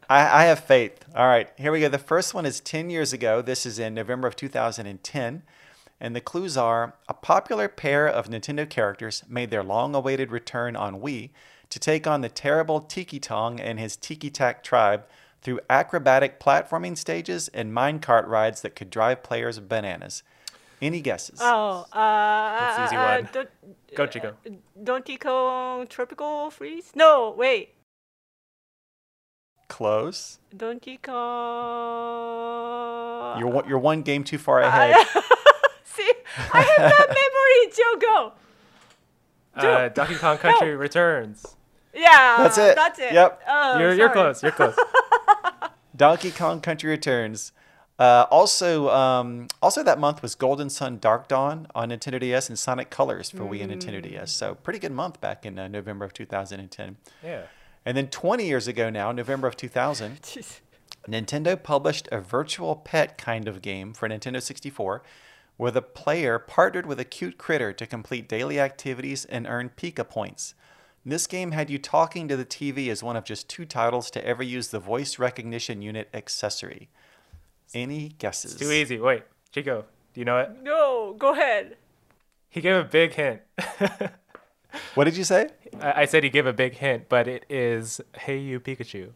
[0.09, 1.03] I, I have faith.
[1.15, 1.89] All right, here we go.
[1.89, 3.41] The first one is 10 years ago.
[3.41, 5.43] This is in November of 2010.
[5.99, 10.75] And the clues are a popular pair of Nintendo characters made their long awaited return
[10.75, 11.31] on Wii
[11.69, 15.05] to take on the terrible Tiki Tong and his Tiki Tak tribe
[15.41, 20.23] through acrobatic platforming stages and minecart rides that could drive players bananas.
[20.81, 21.39] Any guesses?
[21.41, 23.29] Oh, uh, That's an easy uh, uh, one.
[23.33, 23.47] Don-
[23.95, 24.33] Go, Chico.
[24.83, 26.91] Donkey Kong Tropical Freeze?
[26.93, 27.73] No, wait.
[29.67, 30.39] Close.
[30.55, 31.15] Donkey Kong.
[33.39, 34.95] You're one, you're one game too far ahead.
[35.83, 36.11] See,
[36.53, 37.97] I have that memory, Joe.
[37.99, 38.33] Go.
[39.55, 41.45] Uh, Donkey Kong Country Returns.
[41.93, 42.35] Yeah.
[42.37, 42.75] That's it.
[42.75, 43.13] That's it.
[43.13, 43.41] Yep.
[43.47, 44.41] Oh, You're, you're close.
[44.43, 44.75] You're close.
[45.95, 47.51] Donkey Kong Country Returns.
[47.99, 52.59] Uh, also, um, also that month was Golden Sun Dark Dawn on Nintendo DS and
[52.59, 54.31] Sonic Colors for Wii and Nintendo DS.
[54.31, 56.97] So pretty good month back in uh, November of 2010.
[57.23, 57.41] Yeah.
[57.87, 60.59] And then 20 years ago now, November of 2000, Jeez.
[61.07, 65.03] Nintendo published a virtual pet kind of game for Nintendo 64
[65.55, 70.07] where the player partnered with a cute critter to complete daily activities and earn Pika
[70.07, 70.53] points.
[71.05, 74.27] This game had you talking to the TV as one of just two titles to
[74.27, 76.89] ever use the voice recognition unit accessory.
[77.73, 78.55] Any guesses?
[78.55, 78.99] Too easy.
[78.99, 79.23] Wait,
[79.53, 80.51] Chico, do you know it?
[80.61, 81.77] No, go ahead.
[82.49, 83.43] He gave a big hint.
[84.95, 85.49] What did you say?
[85.81, 89.09] I I said he gave a big hint, but it is Hey You Pikachu.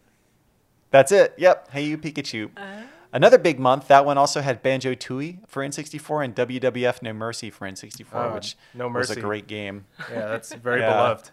[0.92, 1.34] That's it.
[1.38, 1.70] Yep.
[1.72, 2.50] Hey You Pikachu.
[2.58, 2.84] Oh.
[3.14, 3.88] Another big month.
[3.90, 8.34] That one also had Banjo Tooie for N64 and WWF No Mercy for N64, Oh,
[8.36, 9.10] which No mercy.
[9.12, 9.86] was a great game.
[10.10, 10.94] Yeah, that's very Yeah.
[10.94, 11.32] beloved.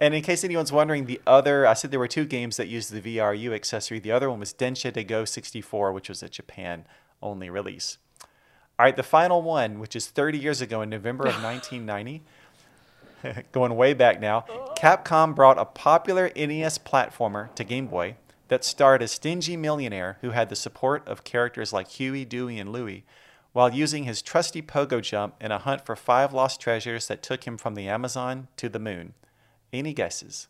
[0.00, 2.92] And in case anyone's wondering, the other, I said there were two games that used
[2.92, 3.98] the VRU accessory.
[3.98, 6.84] The other one was Densha de Go 64, which was a Japan
[7.20, 7.98] only release.
[8.78, 12.22] All right, the final one, which is 30 years ago in November of 1990,
[13.52, 14.44] going way back now,
[14.76, 18.16] Capcom brought a popular NES platformer to Game Boy
[18.48, 22.72] that starred a stingy millionaire who had the support of characters like Huey, Dewey, and
[22.72, 23.04] Louie,
[23.52, 27.46] while using his trusty pogo jump in a hunt for five lost treasures that took
[27.46, 29.14] him from the Amazon to the moon.
[29.72, 30.48] Any guesses?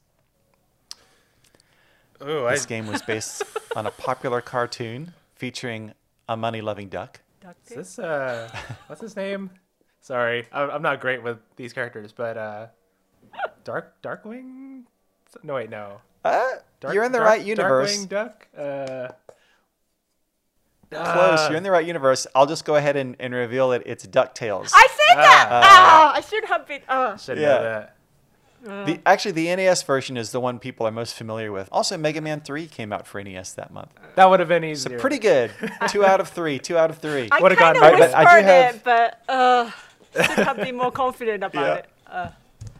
[2.22, 3.42] Ooh, I, This game was based
[3.76, 5.92] on a popular cartoon featuring
[6.28, 7.20] a money-loving duck.
[7.40, 8.50] Duck is this uh,
[8.86, 9.50] what's his name?
[10.08, 12.66] Sorry, I'm I'm not great with these characters, but uh,
[13.64, 14.84] Dark Darkwing.
[15.42, 16.00] No wait, no.
[16.24, 16.48] Uh,
[16.80, 17.94] Dark, you're in the Dark- right universe.
[17.94, 18.48] Darkwing Duck.
[18.56, 19.08] Uh,
[20.90, 21.40] Close.
[21.40, 22.26] ah, You're in the right universe.
[22.34, 23.82] I'll just go ahead and, and reveal it.
[23.84, 24.70] It's DuckTales.
[24.74, 25.48] I said that.
[25.50, 25.60] Ah.
[25.62, 26.80] Ah, I should have been.
[26.88, 27.46] Uh, Should Yeah.
[27.48, 28.86] know that.
[28.86, 31.68] The, actually, the NES version is the one people are most familiar with.
[31.70, 33.90] Also, Mega Man 3 came out for NES that month.
[34.14, 34.98] That would have been So easier.
[34.98, 35.50] pretty good.
[35.90, 36.58] two out of three.
[36.58, 37.28] Two out of three.
[37.30, 39.70] I Would've kind of gotten- Right, but I do have- it, but uh,
[40.14, 41.74] should have been more confident about Yeah.
[41.74, 41.86] it.
[42.06, 42.28] Uh,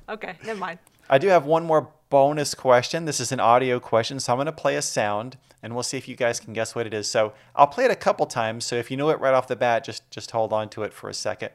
[0.09, 0.79] okay, never mind.
[1.11, 3.05] I do have one more bonus question.
[3.05, 5.97] This is an audio question, so I'm going to play a sound, and we'll see
[5.99, 7.11] if you guys can guess what it is.
[7.11, 8.65] So I'll play it a couple times.
[8.65, 10.93] So if you know it right off the bat, just just hold on to it
[10.93, 11.51] for a second.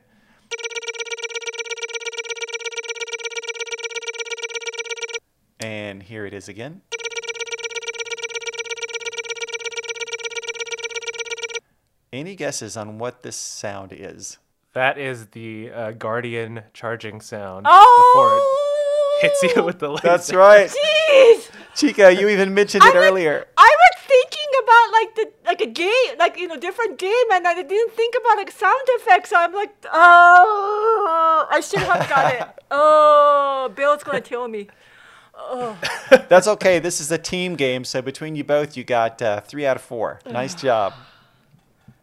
[5.60, 6.82] And here it is again.
[12.12, 14.38] Any guesses on what this sound is?
[14.74, 20.02] That is the uh, Guardian charging sound Oh, before it hits you with the laser.
[20.08, 20.68] That's right.
[20.70, 23.46] Jeez, Chico, you even mentioned it I was- earlier.
[23.58, 27.48] I was thinking about like the like a game, like you know, different game, and
[27.48, 29.30] I didn't think about like sound effects.
[29.30, 32.48] So I'm like, oh, I should have got it.
[32.76, 34.68] Oh, Bill's gonna kill me.
[35.38, 35.78] Oh.
[36.28, 36.80] That's okay.
[36.80, 39.84] This is a team game, so between you both, you got uh, three out of
[39.84, 40.20] four.
[40.26, 40.94] Nice job.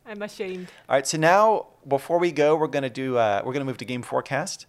[0.07, 0.68] I'm ashamed.
[0.89, 3.85] All right, so now before we go, we're gonna do uh, we're gonna move to
[3.85, 4.66] game forecast.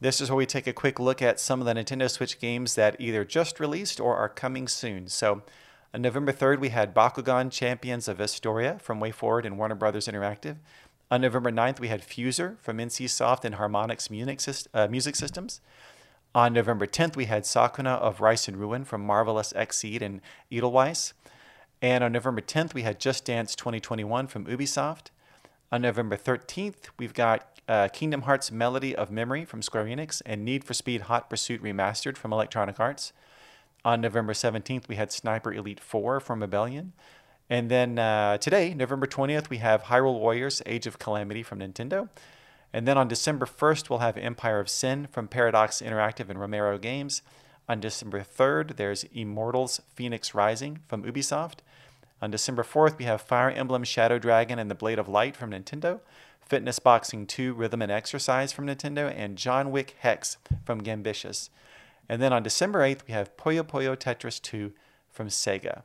[0.00, 2.74] This is where we take a quick look at some of the Nintendo Switch games
[2.74, 5.08] that either just released or are coming soon.
[5.08, 5.42] So,
[5.94, 10.56] on November 3rd, we had Bakugan Champions of Vestroia from WayForward and Warner Brothers Interactive.
[11.10, 15.62] On November 9th, we had Fuser from NCSoft and Harmonix Music, uh, Music Systems.
[16.34, 20.20] On November 10th, we had Sakuna of Rice and Ruin from Marvelous XSEED and
[20.50, 21.12] Edelweiss.
[21.80, 25.10] And on November 10th, we had Just Dance 2021 from Ubisoft.
[25.70, 30.44] On November 13th, we've got uh, Kingdom Hearts Melody of Memory from Square Enix and
[30.44, 33.12] Need for Speed Hot Pursuit Remastered from Electronic Arts.
[33.84, 36.94] On November 17th, we had Sniper Elite 4 from Rebellion.
[37.48, 42.08] And then uh, today, November 20th, we have Hyrule Warriors Age of Calamity from Nintendo.
[42.74, 46.76] And then on December 1st, we'll have Empire of Sin from Paradox Interactive and Romero
[46.76, 47.22] Games.
[47.68, 51.58] On December 3rd, there's Immortals Phoenix Rising from Ubisoft.
[52.20, 55.52] On December 4th, we have Fire Emblem Shadow Dragon and the Blade of Light from
[55.52, 56.00] Nintendo,
[56.44, 61.50] Fitness Boxing 2 Rhythm and Exercise from Nintendo, and John Wick Hex from Gambitious.
[62.08, 64.72] And then on December 8th, we have Puyo Puyo Tetris 2
[65.12, 65.82] from Sega.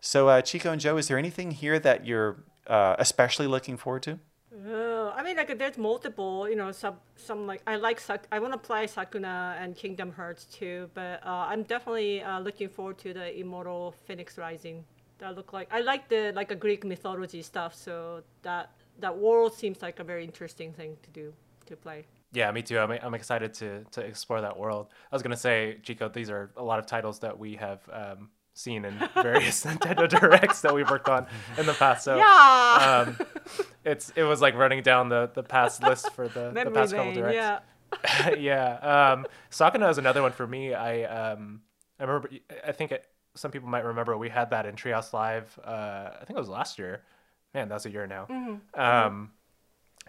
[0.00, 4.02] So, uh, Chico and Joe, is there anything here that you're uh, especially looking forward
[4.02, 4.18] to?
[4.66, 8.38] Uh, I mean, like there's multiple, you know, some some like I like Sak- I
[8.38, 12.98] want to play Sakuna and Kingdom Hearts too, but uh, I'm definitely uh, looking forward
[12.98, 14.84] to the Immortal Phoenix Rising.
[15.18, 19.54] That look like I like the like a Greek mythology stuff, so that that world
[19.54, 21.32] seems like a very interesting thing to do
[21.66, 22.06] to play.
[22.32, 22.78] Yeah, me too.
[22.78, 24.88] I'm, I'm excited to to explore that world.
[25.10, 28.30] I was gonna say, Chico, these are a lot of titles that we have um,
[28.60, 31.26] seen in various Nintendo Directs that we've worked on
[31.58, 32.04] in the past.
[32.04, 33.04] So Yeah.
[33.08, 33.18] um,
[33.84, 37.12] it's it was like running down the the past list for the, the past couple
[37.14, 37.34] directs.
[37.34, 38.34] yeah.
[38.38, 39.12] yeah.
[39.12, 40.74] Um, Sakuna is another one for me.
[40.74, 41.62] I um,
[41.98, 42.30] I remember.
[42.66, 43.04] I think it,
[43.34, 45.58] some people might remember we had that in Treehouse Live.
[45.64, 47.02] Uh, I think it was last year.
[47.54, 48.28] Man, that's a year now.
[48.74, 49.32] Um,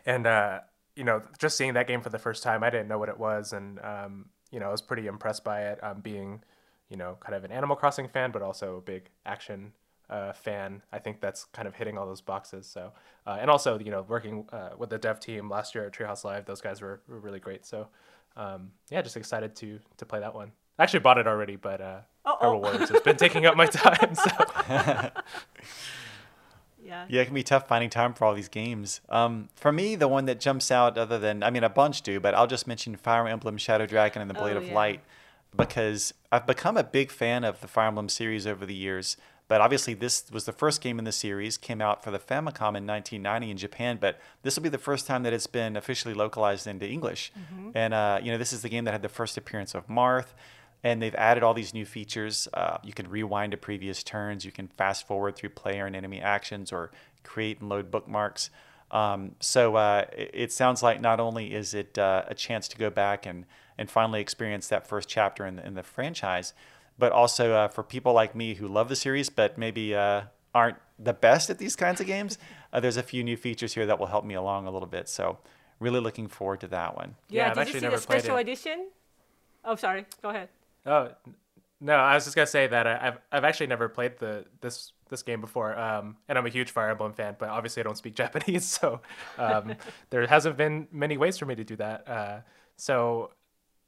[0.06, 0.60] and uh,
[0.95, 3.18] you know, just seeing that game for the first time, I didn't know what it
[3.18, 5.84] was, and um, you know, I was pretty impressed by it.
[5.84, 6.43] Um, being,
[6.92, 9.72] you know, kind of an Animal Crossing fan, but also a big action
[10.10, 10.84] uh, fan.
[10.92, 12.68] I think that's kind of hitting all those boxes.
[12.68, 12.92] So,
[13.26, 16.24] uh, and also, you know, working uh, with the dev team last year at Treehouse
[16.24, 17.66] Live, those guys were, were really great.
[17.66, 17.88] So,
[18.38, 20.52] um, yeah, just excited to to play that one.
[20.78, 22.46] I actually bought it already, but uh, Uh-oh.
[22.58, 24.14] Hyrule Warriors has been taking up my time.
[24.16, 24.30] So,
[26.84, 27.06] Yeah.
[27.08, 29.02] Yeah, it can be tough finding time for all these games.
[29.08, 32.20] Um, for me, the one that jumps out, other than, I mean, a bunch do,
[32.20, 34.74] but I'll just mention Fire Emblem, Shadow Dragon, and the Blade Oh, of yeah.
[34.74, 35.02] Light
[35.56, 39.18] because I've become a big fan of the Fire Emblem series over the years.
[39.47, 42.78] But obviously, this was the first game in the series, came out for the Famicom
[42.78, 46.14] in 1990 in Japan, but this will be the first time that it's been officially
[46.14, 47.34] localized into English.
[47.76, 50.28] And, uh, you know, this is the game that had the first appearance of Marth
[50.84, 52.47] and they've added all these new features.
[52.54, 54.45] Uh, you can rewind to previous turns.
[54.45, 56.91] You can fast forward through player and enemy actions, or
[57.24, 58.49] create and load bookmarks.
[58.89, 62.78] Um, so uh, it, it sounds like not only is it uh, a chance to
[62.78, 63.45] go back and
[63.78, 66.54] and finally experience that first chapter in the, in the franchise,
[66.98, 70.22] but also uh, for people like me who love the series but maybe uh,
[70.54, 72.38] aren't the best at these kinds of games.
[72.74, 75.10] Uh, there's a few new features here that will help me along a little bit.
[75.10, 75.40] So
[75.82, 77.16] really looking forward to that one.
[77.28, 77.50] Yeah, Yeah.
[77.50, 78.42] I've Did you see never the special it.
[78.44, 78.88] edition?
[79.66, 80.06] Oh, sorry.
[80.22, 80.48] Go ahead.
[80.86, 81.10] Oh
[81.82, 84.94] no, I was just gonna say that I- I've I've actually never played the this
[85.10, 87.98] this game before, um, and I'm a huge Fire Emblem fan, but obviously I don't
[87.98, 89.02] speak Japanese, so
[89.38, 89.76] um,
[90.12, 92.08] there hasn't been many ways for me to do that.
[92.08, 92.40] Uh,
[92.78, 93.32] so,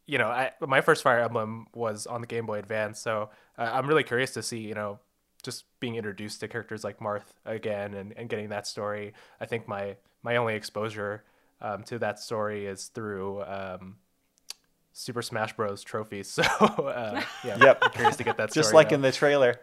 [0.06, 3.70] you know, I, my first Fire Emblem was on the Game Boy Advance, so uh,
[3.74, 5.00] I'm really curious to see, you know,
[5.44, 9.14] just being introduced to characters like Marth again and, and getting that story.
[9.40, 11.24] I think my my only exposure
[11.62, 13.98] um, to that story is through um,
[14.94, 15.84] Super Smash Bros.
[15.84, 16.28] trophies.
[16.44, 17.80] So uh, yeah, Yep.
[17.82, 18.52] I'm curious to get that.
[18.54, 18.96] just like now.
[18.96, 19.56] in the trailer.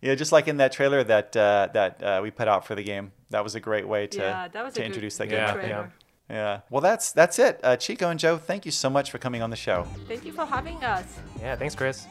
[0.00, 2.84] Yeah, just like in that trailer that uh, that uh, we put out for the
[2.84, 3.12] game.
[3.30, 5.36] That was a great way to yeah, that was to a good, introduce that good
[5.36, 5.40] game.
[5.40, 5.92] Yeah, trailer.
[6.30, 6.60] Yeah.
[6.70, 7.58] Well, that's that's it.
[7.62, 9.86] Uh, Chico and Joe, thank you so much for coming on the show.
[10.06, 11.18] Thank you for having us.
[11.40, 12.06] yeah, thanks, Chris.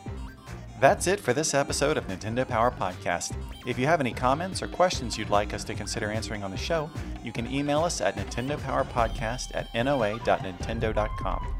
[0.79, 3.35] That's it for this episode of Nintendo Power Podcast.
[3.65, 6.57] If you have any comments or questions you'd like us to consider answering on the
[6.57, 6.89] show,
[7.23, 11.53] you can email us at nintendopowerpodcast at noa.nintendo.com.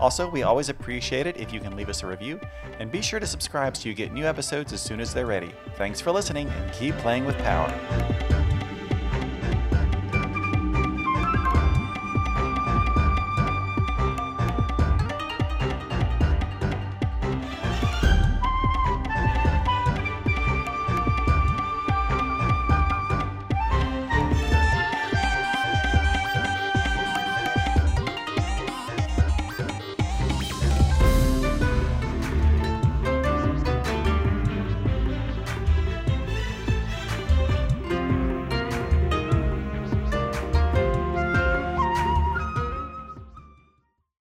[0.00, 2.40] Also, we always appreciate it if you can leave us a review,
[2.80, 5.52] and be sure to subscribe so you get new episodes as soon as they're ready.
[5.76, 8.33] Thanks for listening, and keep playing with power.